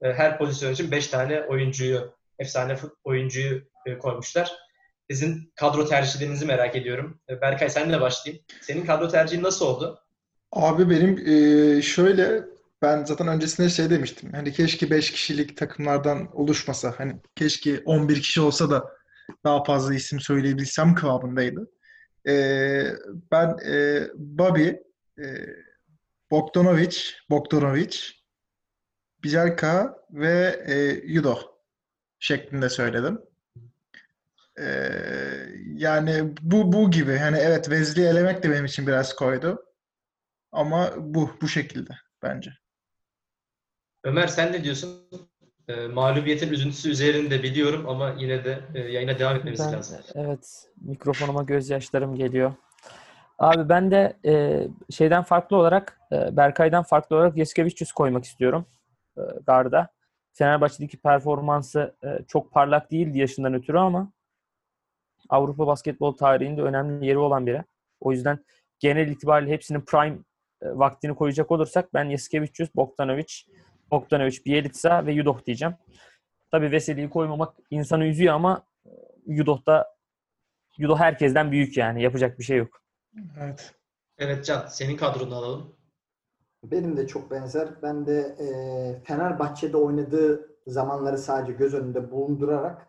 e, 0.03 0.13
her 0.13 0.39
pozisyon 0.39 0.73
için 0.73 0.91
5 0.91 1.07
tane 1.07 1.43
oyuncuyu, 1.43 2.15
efsane 2.39 2.77
oyuncuyu 3.05 3.63
e, 3.87 3.99
koymuşlar. 3.99 4.53
Sizin 5.11 5.53
kadro 5.57 5.87
tercihlerinizi 5.87 6.47
merak 6.47 6.77
ediyorum. 6.77 7.21
E, 7.29 7.41
Berkay 7.41 7.71
senle 7.71 8.01
başlayayım. 8.01 8.45
Senin 8.61 8.87
kadro 8.87 9.09
tercihin 9.09 9.43
nasıl 9.43 9.67
oldu? 9.67 9.99
Abi 10.53 10.91
benim 10.91 11.19
eee, 11.19 11.83
şöyle 11.83 12.45
ben 12.83 13.05
zaten 13.05 13.29
öncesinde 13.29 13.69
şey 13.69 13.91
demiştim. 13.91 14.33
Hani 14.33 14.53
keşke 14.53 14.91
5 14.91 15.11
kişilik 15.11 15.57
takımlardan 15.57 16.29
oluşmasa. 16.41 16.95
Hani 16.97 17.17
keşke 17.37 17.81
11 17.85 18.17
kişi 18.23 18.41
olsa 18.41 18.71
da 18.71 18.85
daha 19.45 19.65
fazla 19.65 19.95
isim 19.95 20.21
söyleyebilsem 20.21 20.95
kıvamındaydı. 20.95 21.71
Ben 23.33 23.57
Bobby, 24.15 24.69
eee 25.19 25.57
Bogdanovic, 26.31 26.99
Bogdanovic, 27.31 27.97
Bijelka 29.25 29.97
ve 30.11 30.65
eee 30.69 31.03
Yudo 31.07 31.52
şeklinde 32.23 32.69
söyledim. 32.69 33.21
Eee, 34.59 35.49
yani 35.75 36.35
bu 36.43 36.73
bu 36.73 36.91
gibi. 36.91 37.17
Hani 37.19 37.39
evet 37.39 37.71
Vezli'yi 37.71 38.07
elemek 38.09 38.43
de 38.43 38.51
benim 38.51 38.65
için 38.65 38.87
biraz 38.87 39.17
koydu. 39.17 39.65
Ama 40.53 40.91
bu 40.99 41.31
bu 41.41 41.49
şekilde 41.49 41.91
bence. 42.23 42.51
Ömer 44.05 44.27
sen 44.27 44.53
ne 44.53 44.65
diyorsun? 44.65 45.09
E, 45.69 45.87
mağlubiyetin 45.87 46.53
üzüntüsü 46.53 46.91
üzerinde 46.91 47.43
biliyorum 47.43 47.89
ama 47.89 48.11
yine 48.19 48.45
de 48.45 48.61
e, 48.75 48.79
yayına 48.81 49.19
devam 49.19 49.37
etmemiz 49.37 49.61
Ben- 49.61 49.73
lazım. 49.73 49.99
evet 50.15 50.67
mikrofonuma 50.81 51.43
gözyaşlarım 51.43 52.15
geliyor. 52.17 52.53
Abi 53.39 53.69
ben 53.69 53.91
de 53.91 54.17
e, 54.25 54.67
şeyden 54.91 55.23
farklı 55.23 55.57
olarak 55.57 55.99
e, 56.13 56.37
Berkay'dan 56.37 56.83
farklı 56.83 57.17
olarak 57.17 57.37
Yasikevicius 57.37 57.93
koymak 57.93 58.25
istiyorum 58.25 58.67
e, 59.17 59.21
garda. 59.47 59.89
Fenerbahçe'deki 60.33 60.97
performansı 60.97 61.97
e, 62.05 62.19
çok 62.29 62.53
parlak 62.53 62.91
değildi 62.91 63.19
yaşından 63.19 63.55
ötürü 63.55 63.79
ama 63.79 64.13
Avrupa 65.29 65.67
basketbol 65.67 66.13
tarihinde 66.13 66.63
önemli 66.63 67.07
yeri 67.07 67.19
olan 67.19 67.47
biri. 67.47 67.65
O 68.01 68.13
yüzden 68.13 68.39
genel 68.79 69.09
itibariyle 69.09 69.53
hepsinin 69.53 69.81
prime 69.81 70.19
e, 70.63 70.69
vaktini 70.69 71.15
koyacak 71.15 71.51
olursak 71.51 71.95
ben 71.95 72.05
Yasikevicius, 72.05 72.71
Bogdanovic, 72.77 73.35
Bogdanovic, 73.91 74.39
Bielitsa 74.47 75.07
ve 75.07 75.13
Yudoh 75.13 75.47
diyeceğim. 75.47 75.75
Tabii 76.51 76.73
Veseli'yi 76.73 77.11
koymamak 77.11 77.57
insanı 77.71 78.05
üzüyor 78.05 78.35
ama 78.35 78.67
Yudoh'ta 79.27 79.95
Yudoh 80.79 80.99
herkesten 80.99 81.53
büyük 81.53 81.77
yani. 81.77 82.03
Yapacak 82.03 82.39
bir 82.39 82.45
şey 82.45 82.59
yok. 82.59 82.83
Evet. 83.41 83.75
Evet 84.19 84.45
Can, 84.45 84.67
senin 84.67 84.97
kadronu 84.97 85.37
alalım. 85.37 85.77
Benim 86.63 86.97
de 86.97 87.07
çok 87.07 87.31
benzer. 87.31 87.69
Ben 87.83 88.07
de 88.07 88.19
e, 88.21 88.47
Fenerbahçe'de 89.05 89.77
oynadığı 89.77 90.57
zamanları 90.67 91.19
sadece 91.19 91.53
göz 91.53 91.75
önünde 91.75 92.11
bulundurarak 92.11 92.89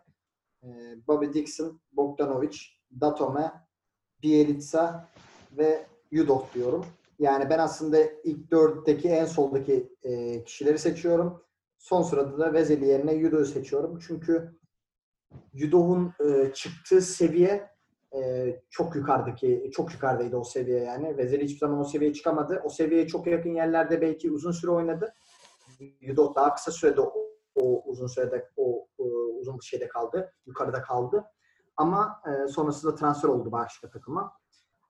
e, 0.62 0.68
Bobby 1.08 1.26
Dixon, 1.34 1.80
Bogdanovic, 1.92 2.58
Datome, 3.00 3.52
Bielitsa 4.22 5.08
ve 5.52 5.86
Yudoh 6.10 6.54
diyorum. 6.54 6.86
Yani 7.18 7.50
ben 7.50 7.58
aslında 7.58 7.98
ilk 8.24 8.50
dörtteki 8.50 9.08
en 9.08 9.24
soldaki 9.24 9.92
e, 10.02 10.44
kişileri 10.44 10.78
seçiyorum. 10.78 11.44
Son 11.78 12.02
sırada 12.02 12.38
da 12.38 12.52
Vezeli 12.52 12.86
yerine 12.86 13.14
Yudoh'u 13.14 13.44
seçiyorum. 13.44 13.98
Çünkü 14.06 14.58
Yudoh'un 15.52 16.12
e, 16.20 16.52
çıktığı 16.52 17.00
seviye 17.00 17.73
çok 18.70 18.96
yukarıdaki, 18.96 19.70
çok 19.72 19.92
yukarıdaydı 19.92 20.36
o 20.36 20.44
seviye 20.44 20.80
yani. 20.80 21.16
Vezeli 21.16 21.44
hiçbir 21.44 21.58
zaman 21.58 21.80
o 21.80 21.84
seviyeye 21.84 22.14
çıkamadı. 22.14 22.62
O 22.64 22.68
seviyeye 22.68 23.06
çok 23.06 23.26
yakın 23.26 23.54
yerlerde 23.54 24.00
belki 24.00 24.30
uzun 24.30 24.52
süre 24.52 24.70
oynadı. 24.70 25.14
Yudoh 26.00 26.34
daha 26.34 26.54
kısa 26.54 26.70
sürede 26.70 27.00
o, 27.00 27.12
o 27.54 27.82
uzun 27.86 28.06
sürede 28.06 28.48
o, 28.56 28.86
o 28.98 29.04
uzun 29.40 29.58
şeyde 29.60 29.88
kaldı. 29.88 30.32
Yukarıda 30.46 30.82
kaldı. 30.82 31.24
Ama 31.76 32.22
e, 32.26 32.48
sonrasında 32.48 32.94
transfer 32.94 33.28
oldu 33.28 33.52
başka 33.52 33.90
takıma. 33.90 34.32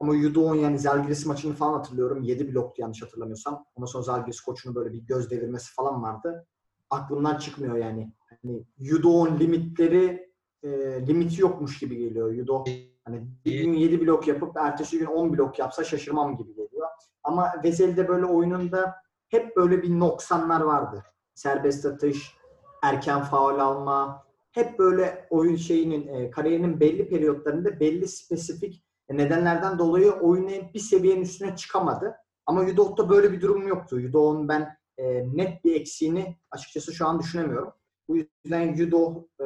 Ama 0.01 0.15
Yudoh'un 0.15 0.55
yani 0.55 0.79
Zalgiris 0.79 1.27
maçını 1.27 1.55
falan 1.55 1.73
hatırlıyorum. 1.73 2.23
7 2.23 2.55
bloktu 2.55 2.83
yanlış 2.83 3.03
hatırlamıyorsam. 3.03 3.65
Ondan 3.75 3.87
sonra 3.87 4.05
Zalgiris 4.05 4.41
koçunu 4.41 4.75
böyle 4.75 4.93
bir 4.93 4.99
göz 4.99 5.31
devirmesi 5.31 5.75
falan 5.75 6.03
vardı. 6.03 6.47
Aklımdan 6.91 7.39
çıkmıyor 7.39 7.77
yani. 7.77 8.13
Hani 8.43 8.65
Yudoh'un 8.79 9.39
limitleri 9.39 10.31
e, 10.63 10.69
limiti 11.07 11.41
yokmuş 11.41 11.79
gibi 11.79 11.97
geliyor. 11.97 12.33
Yudoh 12.33 12.65
hani 13.05 13.23
bir 13.45 13.61
gün 13.61 13.73
7 13.73 14.01
blok 14.01 14.29
yapıp 14.29 14.57
ertesi 14.57 14.99
gün 14.99 15.07
10 15.07 15.33
blok 15.33 15.59
yapsa 15.59 15.85
şaşırmam 15.85 16.37
gibi 16.37 16.55
geliyor. 16.55 16.89
Ama 17.23 17.53
Vezeli'de 17.65 18.09
böyle 18.09 18.25
oyununda 18.25 18.95
hep 19.29 19.57
böyle 19.57 19.83
bir 19.83 20.01
noksanlar 20.01 20.61
vardı. 20.61 21.05
Serbest 21.35 21.87
atış, 21.87 22.37
erken 22.83 23.23
faul 23.23 23.59
alma, 23.59 24.25
hep 24.53 24.79
böyle 24.79 25.27
oyun 25.31 25.57
şeyinin 25.57 26.09
e, 26.09 26.31
kariyerinin 26.31 26.81
belli 26.81 27.09
periyotlarında 27.09 27.81
belli 27.81 28.09
spesifik 28.09 28.85
nedenlerden 29.11 29.79
dolayı 29.79 30.13
oyunu 30.13 30.51
bir 30.75 30.79
seviyenin 30.79 31.23
üstüne 31.23 31.57
çıkamadı. 31.57 32.17
Ama 32.47 32.65
Yudoh'ta 32.65 33.09
böyle 33.09 33.33
bir 33.33 33.41
durum 33.41 33.69
yoktu. 33.69 34.01
Yudoh'un 34.01 34.49
ben 34.49 34.77
e, 34.99 35.05
net 35.37 35.65
bir 35.65 35.81
eksiğini 35.81 36.37
açıkçası 36.51 36.93
şu 36.93 37.07
an 37.07 37.19
düşünemiyorum. 37.19 37.73
Bu 38.09 38.17
yüzden 38.17 38.75
Yudoh 38.75 39.17
e, 39.41 39.45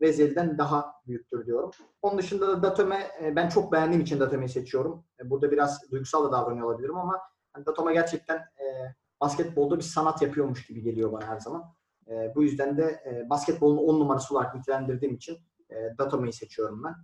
Vezeli'den 0.00 0.58
daha 0.58 0.92
büyüktür 1.06 1.46
diyorum. 1.46 1.70
Onun 2.02 2.18
dışında 2.18 2.48
da 2.48 2.62
Datome 2.62 3.10
e, 3.22 3.36
ben 3.36 3.48
çok 3.48 3.72
beğendiğim 3.72 4.02
için 4.02 4.20
Datome'yi 4.20 4.48
seçiyorum. 4.48 5.04
E, 5.20 5.30
burada 5.30 5.50
biraz 5.50 5.90
duygusal 5.90 6.24
da 6.24 6.32
davranıyor 6.32 6.66
olabilirim 6.66 6.96
ama 6.96 7.20
hani 7.52 7.66
Datome 7.66 7.92
gerçekten 7.92 8.36
e, 8.36 8.94
basketbolda 9.20 9.76
bir 9.76 9.82
sanat 9.82 10.22
yapıyormuş 10.22 10.66
gibi 10.66 10.82
geliyor 10.82 11.12
bana 11.12 11.26
her 11.26 11.40
zaman. 11.40 11.64
E, 12.08 12.32
bu 12.34 12.42
yüzden 12.42 12.76
de 12.76 13.02
e, 13.06 13.30
basketbolun 13.30 13.76
10 13.76 14.00
numarası 14.00 14.34
olarak 14.34 14.54
nitelendirdiğim 14.54 15.14
için 15.14 15.38
e, 15.70 15.74
Datome'yi 15.98 16.32
seçiyorum 16.32 16.84
ben. 16.84 16.94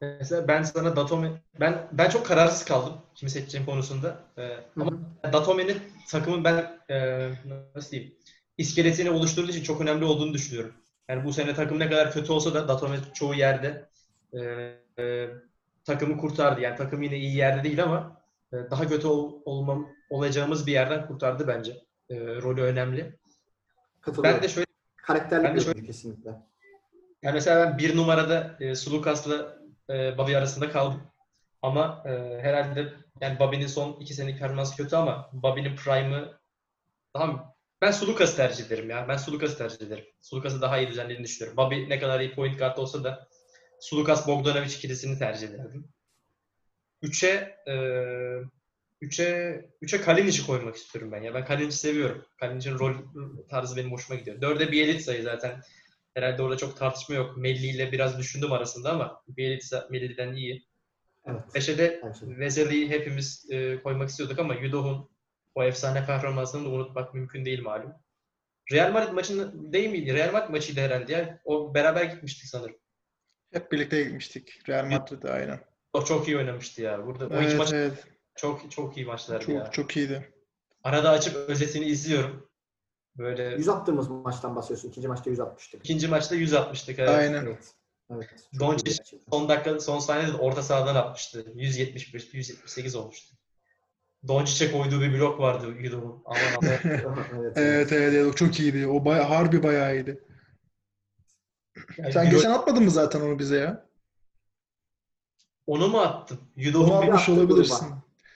Mesela 0.00 0.48
ben 0.48 0.62
sana 0.62 0.96
Datome, 0.96 1.42
ben 1.60 1.88
ben 1.92 2.08
çok 2.08 2.26
kararsız 2.26 2.64
kaldım 2.64 2.92
kimi 3.14 3.30
seçeceğim 3.30 3.66
konusunda. 3.66 4.16
Ee, 4.38 4.48
ama. 4.80 4.90
Datome'nin 5.32 5.82
takımın 6.10 6.44
ben 6.44 6.78
e, 6.90 7.28
nasıl 7.74 7.90
diyeyim? 7.90 8.14
İskeletini 8.58 9.10
oluşturduğu 9.10 9.50
için 9.50 9.62
çok 9.62 9.80
önemli 9.80 10.04
olduğunu 10.04 10.34
düşünüyorum. 10.34 10.74
Yani 11.08 11.24
bu 11.24 11.32
sene 11.32 11.54
takım 11.54 11.78
ne 11.78 11.90
kadar 11.90 12.12
kötü 12.12 12.32
olsa 12.32 12.54
da 12.54 12.68
Datomet 12.68 13.14
çoğu 13.14 13.34
yerde 13.34 13.88
e, 14.32 14.38
e, 15.02 15.28
takımı 15.84 16.16
kurtardı. 16.18 16.60
Yani 16.60 16.76
takım 16.76 17.02
yine 17.02 17.16
iyi 17.16 17.36
yerde 17.36 17.64
değil 17.64 17.82
ama 17.82 18.22
e, 18.52 18.56
daha 18.70 18.86
kötü 18.88 19.06
ol, 19.06 19.42
olmam, 19.44 19.88
olacağımız 20.10 20.66
bir 20.66 20.72
yerden 20.72 21.06
kurtardı 21.06 21.46
bence. 21.48 21.72
E, 22.10 22.16
rolü 22.20 22.62
önemli. 22.62 23.18
Ben 24.22 24.42
de 24.42 24.48
şöyle 24.48 24.66
Karakterli 24.96 25.44
ben 25.44 25.56
de 25.56 25.60
şöyle- 25.60 25.86
kesinlikle. 25.86 26.30
yani 27.22 27.34
mesela 27.34 27.66
ben 27.66 27.78
bir 27.78 27.96
numarada 27.96 28.56
e, 28.60 28.74
Sulukas'la 28.74 29.58
e, 29.90 30.18
Bobby 30.18 30.36
arasında 30.36 30.70
kaldım. 30.70 31.00
Ama 31.62 32.02
e, 32.06 32.38
herhalde 32.42 32.92
yani 33.20 33.38
Bobby'nin 33.38 33.66
son 33.66 33.92
iki 34.00 34.14
senelik 34.14 34.38
performansı 34.38 34.76
kötü 34.76 34.96
ama 34.96 35.30
Bobby'nin 35.32 35.76
prime'ı 35.76 36.38
daha 37.14 37.54
ben 37.82 37.90
Sulukas'ı 37.90 38.36
tercih 38.36 38.66
ederim 38.66 38.90
ya. 38.90 39.08
Ben 39.08 39.16
Sulukas'ı 39.16 39.58
tercih 39.58 39.86
ederim. 39.86 40.04
Sulukas'ı 40.20 40.60
daha 40.60 40.78
iyi 40.78 40.88
düzenlediğini 40.88 41.24
düşünüyorum. 41.24 41.56
Bobby 41.56 41.88
ne 41.88 41.98
kadar 41.98 42.20
iyi 42.20 42.34
point 42.34 42.58
guard 42.58 42.78
olsa 42.78 43.04
da 43.04 43.28
Sulukas 43.80 44.28
Bogdanovic 44.28 44.74
ikilisini 44.74 45.18
tercih 45.18 45.48
ederdim. 45.48 45.88
3'e 47.02 47.56
e, 47.66 47.72
3'e 49.02 49.60
3'e 49.82 50.00
Kalinic'i 50.00 50.46
koymak 50.46 50.76
istiyorum 50.76 51.12
ben 51.12 51.22
ya. 51.22 51.34
Ben 51.34 51.44
Kalinic'i 51.44 51.78
seviyorum. 51.78 52.24
Kalinic'in 52.36 52.78
rol 52.78 52.94
tarzı 53.50 53.76
benim 53.76 53.92
hoşuma 53.92 54.18
gidiyor. 54.18 54.40
4'e 54.40 54.72
Bielitsa'yı 54.72 55.22
zaten 55.22 55.62
Herhalde 56.18 56.42
orada 56.42 56.56
çok 56.56 56.76
tartışma 56.76 57.14
yok. 57.14 57.36
Melli 57.36 57.66
ile 57.66 57.92
biraz 57.92 58.18
düşündüm 58.18 58.52
arasında 58.52 58.92
ama 58.92 59.22
Bielitsa 59.28 59.88
Melli'den 59.90 60.34
iyi. 60.34 60.66
Evet. 61.26 61.42
5'e 61.54 61.78
de 61.78 61.78
de. 61.78 62.12
Veseli'yi 62.22 62.90
hepimiz 62.90 63.46
e, 63.50 63.82
koymak 63.82 64.08
istiyorduk 64.08 64.38
ama 64.38 64.54
Yudoh'un 64.54 65.10
o 65.58 65.62
efsane 65.62 66.06
performansını 66.06 66.64
da 66.64 66.68
unutmak 66.68 67.14
mümkün 67.14 67.44
değil 67.44 67.62
malum. 67.62 67.92
Real 68.72 68.92
Madrid 68.92 69.12
maçında 69.12 69.72
değil 69.72 69.90
miydi? 69.90 70.14
Real 70.14 70.32
Madrid 70.32 70.50
maçıydı 70.50 70.80
herhalde 70.80 71.12
ya. 71.12 71.40
O 71.44 71.74
beraber 71.74 72.04
gitmiştik 72.04 72.48
sanırım. 72.48 72.76
Hep 73.52 73.72
birlikte 73.72 74.02
gitmiştik. 74.02 74.68
Real 74.68 74.84
Madrid'e 74.86 75.30
aynen. 75.30 75.60
O 75.92 76.04
çok 76.04 76.28
iyi 76.28 76.36
oynamıştı 76.36 76.82
ya. 76.82 77.06
Burada 77.06 77.24
o 77.26 77.28
iki 77.28 77.36
Evet, 77.36 77.58
maç 77.58 77.72
evet. 77.72 78.04
çok 78.36 78.70
çok 78.70 78.96
iyi 78.96 79.06
maçlardı 79.06 79.44
Çok 79.44 79.54
ya. 79.54 79.70
çok 79.70 79.96
iyiydi. 79.96 80.32
Arada 80.84 81.10
açıp 81.10 81.36
özetini 81.36 81.84
izliyorum. 81.84 82.48
Böyle 83.16 83.44
100 83.44 83.68
attığımız 83.68 84.08
maçtan 84.08 84.56
bahsediyorsun. 84.56 84.88
İkinci 84.88 85.08
maçta 85.08 85.30
100 85.30 85.40
atmıştık. 85.40 85.80
ikinci 85.84 86.08
maçta 86.08 86.34
100 86.34 86.54
atmıştık. 86.54 86.98
Evet. 86.98 87.10
Aynen. 87.10 87.46
Evet. 87.46 87.74
Evet. 88.10 88.28
Doncic 88.60 88.96
son 89.30 89.48
dakika 89.48 89.80
son 89.80 89.98
saniyede 89.98 90.32
de 90.32 90.36
orta 90.36 90.62
sahadan 90.62 90.94
atmıştı. 90.94 91.52
175 91.54 92.34
178 92.34 92.96
olmuştu. 92.96 93.36
Doncic'e 94.28 94.72
koyduğu 94.72 95.00
bir 95.00 95.12
blok 95.12 95.40
vardı 95.40 95.66
Yudo'nun. 95.80 96.22
Aman 96.24 96.40
aman. 96.56 96.72
evet, 97.38 97.56
Evet 97.56 97.92
evet 97.92 98.36
çok 98.36 98.60
iyiydi. 98.60 98.86
O 98.86 99.04
baya, 99.04 99.30
harbi 99.30 99.62
bayağı 99.62 99.94
iyiydi. 99.94 100.24
Yani 101.98 102.12
Sen 102.12 102.26
Euro- 102.26 102.30
geçen 102.30 102.50
atmadın 102.50 102.82
mı 102.82 102.90
zaten 102.90 103.20
onu 103.20 103.38
bize 103.38 103.56
ya? 103.56 103.88
onu 105.68 105.88
mu 105.88 105.98
attım? 105.98 106.38
Abi 106.56 107.06
bir 107.06 107.08
atmış 107.08 107.22
attı 107.22 107.32
olabilirsin. 107.32 107.86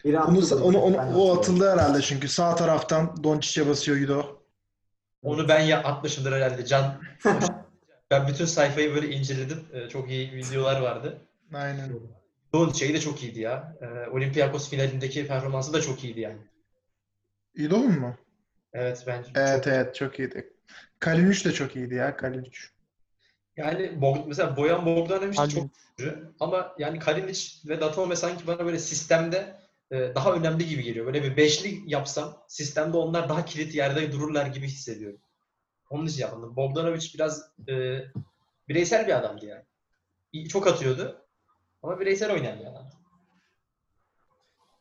Onu, 0.05 0.63
onu, 0.63 0.79
onu, 0.81 0.97
ben 0.99 1.13
o 1.13 1.37
atıldı 1.37 1.73
herhalde 1.73 2.03
çünkü 2.03 2.29
sağ 2.29 2.55
taraftan 2.55 3.25
Doncic'e 3.25 3.69
basıyor 3.69 3.97
Yudo. 3.97 4.43
onu 5.23 5.49
ben 5.49 5.61
ya 5.61 5.83
atmışımdır 5.83 6.33
herhalde. 6.33 6.67
Can 6.67 7.01
ben 8.11 8.29
bütün 8.29 8.45
sayfayı 8.45 8.95
böyle 8.95 9.09
inceledim. 9.09 9.65
Ee, 9.73 9.89
çok 9.89 10.11
iyi 10.11 10.33
videolar 10.33 10.81
vardı. 10.81 11.21
Aynen. 11.55 11.93
Yudo'nun 12.55 12.73
şeyi 12.73 12.95
de 12.95 13.01
çok 13.01 13.23
iyiydi 13.23 13.41
ya. 13.41 13.77
Ee, 13.81 14.11
Olympiakos 14.11 14.71
finalindeki 14.71 15.27
performansı 15.27 15.73
da 15.73 15.81
çok 15.81 16.05
iyiydi 16.05 16.21
yani. 16.21 16.39
Yudo'nun 17.55 18.01
mu? 18.01 18.17
Evet 18.73 19.05
bence. 19.07 19.31
Evet 19.35 19.65
çok- 19.65 19.73
evet 19.73 19.95
çok 19.95 20.19
iyiydi. 20.19 20.53
Kalinic 20.99 21.45
de 21.45 21.53
çok 21.53 21.77
iyiydi 21.77 21.95
ya 21.95 22.17
Kalinic. 22.17 22.59
Yani 23.57 23.83
Bog- 24.01 24.25
mesela 24.29 24.57
Boyan 24.57 24.87
Bogdanovic 24.87 25.37
Kalinic. 25.37 25.55
çok 25.55 25.71
oyuncu. 26.01 26.35
Ama 26.41 26.75
yani 26.79 26.99
Kalinic 26.99 27.51
ve 27.69 27.81
Datome 27.81 28.17
sanki 28.17 28.47
bana 28.47 28.65
böyle 28.67 28.79
sistemde 28.79 29.57
e, 29.91 30.13
daha 30.15 30.33
önemli 30.33 30.67
gibi 30.69 30.83
geliyor. 30.83 31.07
Böyle 31.07 31.23
bir 31.23 31.37
beşli 31.37 31.81
yapsam 31.87 32.45
sistemde 32.49 32.97
onlar 32.97 33.29
daha 33.29 33.45
kilit 33.45 33.75
yerde 33.75 34.13
dururlar 34.13 34.47
gibi 34.47 34.67
hissediyorum. 34.67 35.19
Onun 35.91 36.07
için 36.07 36.21
yapmadım. 36.23 36.57
Bogdanovic 36.57 37.07
biraz 37.15 37.51
e, 37.69 37.99
bireysel 38.69 39.07
bir 39.07 39.13
adamdı 39.19 39.47
yani. 39.47 39.63
İyi- 40.33 40.49
Çok 40.49 40.67
atıyordu. 40.67 41.22
Ama 41.83 42.01
bireysel 42.01 42.33
oynayan 42.33 42.59
bir 42.59 42.65
adam. 42.67 42.87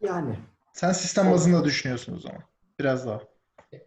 Yani. 0.02 0.36
Sen 0.74 0.92
sistem 0.92 1.32
bazında 1.32 1.64
düşünüyorsun 1.64 2.16
o 2.16 2.20
zaman. 2.20 2.42
Biraz 2.80 3.08
daha. 3.08 3.22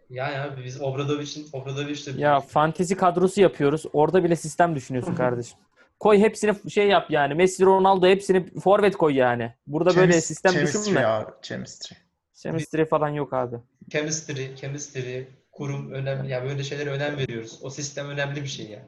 Yani 0.09 0.37
abi 0.37 0.63
biz 0.63 0.81
Obradovic'in 0.81 1.47
Obradovic 1.53 2.05
de 2.05 2.21
Ya 2.21 2.39
fantezi 2.39 2.97
kadrosu 2.97 3.41
yapıyoruz. 3.41 3.85
Orada 3.93 4.23
bile 4.23 4.35
sistem 4.35 4.75
düşünüyorsun 4.75 5.15
kardeşim. 5.21 5.59
Koy 5.99 6.17
hepsini 6.19 6.71
şey 6.71 6.87
yap 6.87 7.11
yani. 7.11 7.33
Messi, 7.33 7.65
Ronaldo 7.65 8.07
hepsini 8.07 8.59
forvet 8.59 8.97
koy 8.97 9.13
yani. 9.15 9.53
Burada 9.67 9.95
böyle 9.95 10.13
Chemis- 10.13 10.21
sistem 10.21 10.53
chemistry 10.53 10.79
düşünme. 10.79 11.05
abi, 11.05 11.31
chemistry. 11.41 11.95
Chemistry 12.33 12.85
falan 12.85 13.09
yok 13.09 13.33
abi. 13.33 13.55
chemistry, 13.89 14.55
chemistry, 14.55 15.23
kurum 15.51 15.91
önemli. 15.91 16.31
Yani 16.31 16.49
böyle 16.49 16.63
şeylere 16.63 16.89
önem 16.89 17.17
veriyoruz. 17.17 17.59
O 17.63 17.69
sistem 17.69 18.09
önemli 18.09 18.41
bir 18.43 18.47
şey 18.47 18.65
yani. 18.69 18.85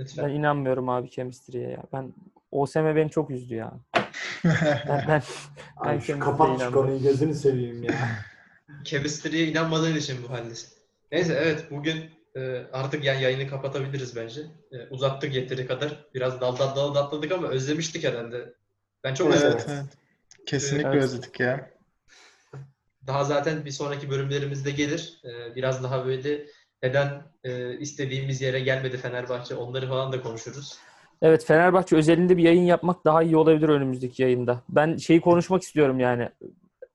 Lütfen. 0.00 0.24
Ben 0.28 0.30
inanmıyorum 0.34 0.88
abi 0.88 1.10
chemistry'ye 1.10 1.68
ya. 1.70 1.82
Ben 1.92 2.12
OSM 2.56 2.96
beni 2.96 3.10
çok 3.10 3.30
üzdü 3.30 3.54
ya. 3.54 3.72
Ben, 4.88 5.04
ben 5.08 5.22
Abi 5.76 6.00
şu 6.00 6.18
kapat 6.18 6.62
şu 6.62 6.72
konuyu 6.72 7.02
gözünü 7.02 7.34
seveyim 7.34 7.82
ya. 7.82 7.94
Chemistry'ye 8.84 9.46
inanmadığın 9.46 9.96
için 9.96 10.16
bu 10.22 10.30
haldesin. 10.30 10.68
Neyse 11.12 11.40
evet 11.42 11.64
bugün 11.70 12.10
e, 12.36 12.62
artık 12.72 13.04
yani 13.04 13.22
yayını 13.22 13.48
kapatabiliriz 13.50 14.16
bence. 14.16 14.40
E, 14.72 14.76
uzattık 14.90 15.34
yeteri 15.34 15.66
kadar. 15.66 16.06
Biraz 16.14 16.40
daldan 16.40 16.76
dala 16.76 17.00
atladık 17.04 17.32
ama 17.32 17.48
özlemiştik 17.48 18.04
herhalde. 18.04 18.54
Ben 19.04 19.14
çok 19.14 19.26
Evet. 19.26 19.36
özledim. 19.36 19.58
evet, 19.68 19.70
evet. 19.70 20.46
Kesinlikle 20.46 20.88
Evet. 20.88 21.02
özledik 21.04 21.40
ya. 21.40 21.70
Daha 23.06 23.24
zaten 23.24 23.64
bir 23.64 23.70
sonraki 23.70 24.10
bölümlerimizde 24.10 24.70
gelir. 24.70 25.20
E, 25.24 25.54
biraz 25.54 25.82
daha 25.82 26.06
böyle 26.06 26.46
neden 26.82 27.22
e, 27.44 27.78
istediğimiz 27.78 28.40
yere 28.40 28.60
gelmedi 28.60 28.96
Fenerbahçe 28.96 29.54
onları 29.54 29.88
falan 29.88 30.12
da 30.12 30.22
konuşuruz. 30.22 30.78
Evet 31.22 31.44
Fenerbahçe 31.44 31.96
özelinde 31.96 32.36
bir 32.36 32.42
yayın 32.42 32.62
yapmak 32.62 33.04
daha 33.04 33.22
iyi 33.22 33.36
olabilir 33.36 33.68
önümüzdeki 33.68 34.22
yayında. 34.22 34.62
Ben 34.68 34.96
şeyi 34.96 35.20
konuşmak 35.20 35.62
istiyorum 35.62 36.00
yani. 36.00 36.28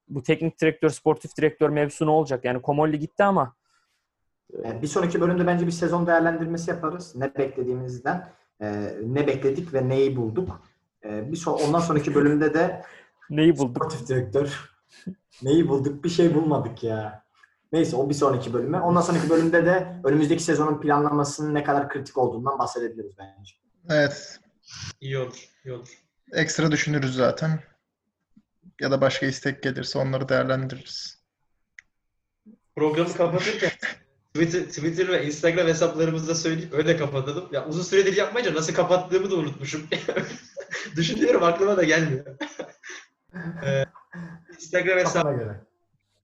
Bu 0.09 0.23
teknik 0.23 0.61
direktör, 0.61 0.89
sportif 0.89 1.37
direktör 1.37 1.69
mevzusu 1.69 2.05
ne 2.05 2.09
olacak? 2.09 2.45
Yani 2.45 2.61
Komolli 2.61 2.99
gitti 2.99 3.23
ama 3.23 3.55
Ee, 4.65 4.81
Bir 4.81 4.87
sonraki 4.87 5.21
bölümde 5.21 5.47
bence 5.47 5.67
bir 5.67 5.71
sezon 5.71 6.07
değerlendirmesi 6.07 6.69
yaparız. 6.71 7.15
Ne 7.15 7.35
beklediğimizden, 7.37 8.29
e, 8.61 8.91
ne 9.05 9.27
bekledik 9.27 9.73
ve 9.73 9.89
neyi 9.89 10.15
bulduk. 10.15 10.61
E, 11.05 11.31
Bir 11.31 11.37
son, 11.37 11.59
ondan 11.67 11.79
sonraki 11.79 12.15
bölümde 12.15 12.53
de 12.53 12.81
neyi 13.29 13.57
bulduk? 13.57 13.75
sportif 13.85 14.07
direktör. 14.07 14.69
neyi 15.43 15.67
bulduk? 15.69 16.03
Bir 16.03 16.09
şey 16.09 16.35
bulmadık 16.35 16.83
ya. 16.83 17.23
Neyse 17.71 17.95
o 17.95 18.09
bir 18.09 18.13
sonraki 18.13 18.53
bölüme. 18.53 18.79
Ondan 18.79 19.01
sonraki 19.01 19.29
bölümde 19.29 19.65
de 19.65 19.95
önümüzdeki 20.03 20.43
sezonun 20.43 20.81
planlamasının 20.81 21.53
ne 21.53 21.63
kadar 21.63 21.89
kritik 21.89 22.17
olduğundan 22.17 22.59
bahsedebiliriz 22.59 23.11
bence. 23.19 23.55
Evet. 23.89 24.39
İyi 25.01 25.17
olur, 25.17 25.49
iyi 25.65 25.73
olur. 25.73 25.89
Ekstra 26.33 26.71
düşünürüz 26.71 27.15
zaten. 27.15 27.59
Ya 28.81 28.91
da 28.91 29.01
başka 29.01 29.25
istek 29.25 29.63
gelirse 29.63 29.99
onları 29.99 30.29
değerlendiririz. 30.29 31.21
Programı 32.75 33.13
kapatırken 33.13 33.71
Twitter, 34.33 34.63
Twitter 34.63 35.07
ve 35.07 35.25
Instagram 35.25 35.67
hesaplarımızda 35.67 36.35
söyleyip 36.35 36.73
öyle 36.73 36.97
kapatalım. 36.97 37.49
Ya 37.51 37.65
uzun 37.65 37.83
süredir 37.83 38.17
yapmayınca 38.17 38.55
nasıl 38.55 38.73
kapattığımı 38.73 39.31
da 39.31 39.35
unutmuşum. 39.35 39.87
Düşünüyorum 40.95 41.43
aklıma 41.43 41.77
da 41.77 41.83
gelmiyor. 41.83 42.25
Ee, 43.65 43.85
Instagram 44.53 44.97
hesabı. 44.97 45.65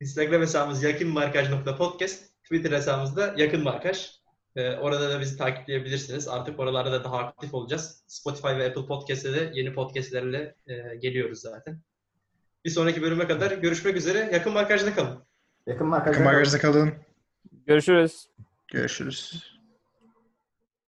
Instagram 0.02 0.41
hesabımız 0.41 0.84
yakınmarkaj.podcast. 0.84 2.24
Twitter 2.43 2.72
hesabımız 2.72 3.15
da 3.15 3.34
yakınmarkaj. 3.38 4.12
Ee, 4.58 4.76
orada 4.76 5.10
da 5.10 5.20
bizi 5.20 5.38
takipleyebilirsiniz. 5.38 6.28
Artık 6.28 6.60
oralarda 6.60 6.91
da 6.91 7.04
daha 7.04 7.17
aktif 7.17 7.54
olacağız. 7.54 8.04
Spotify 8.08 8.48
ve 8.48 8.67
Apple 8.67 8.86
Podcast'te 8.86 9.34
de 9.34 9.52
yeni 9.54 9.74
podcastlerle 9.74 10.56
e, 10.67 10.96
geliyoruz 10.96 11.39
zaten. 11.39 11.80
Bir 12.65 12.70
sonraki 12.70 13.02
bölüme 13.02 13.28
kadar 13.28 13.52
görüşmek 13.52 13.96
üzere. 13.96 14.30
Yakın 14.34 14.54
markajda 14.54 14.96
kalın. 14.96 15.20
Yakın 15.67 15.88
markajda 15.88 16.17
Kameracıda 16.17 16.60
kalın. 16.60 16.93
Görüşürüz. 17.65 18.28
Görüşürüz. 18.67 19.57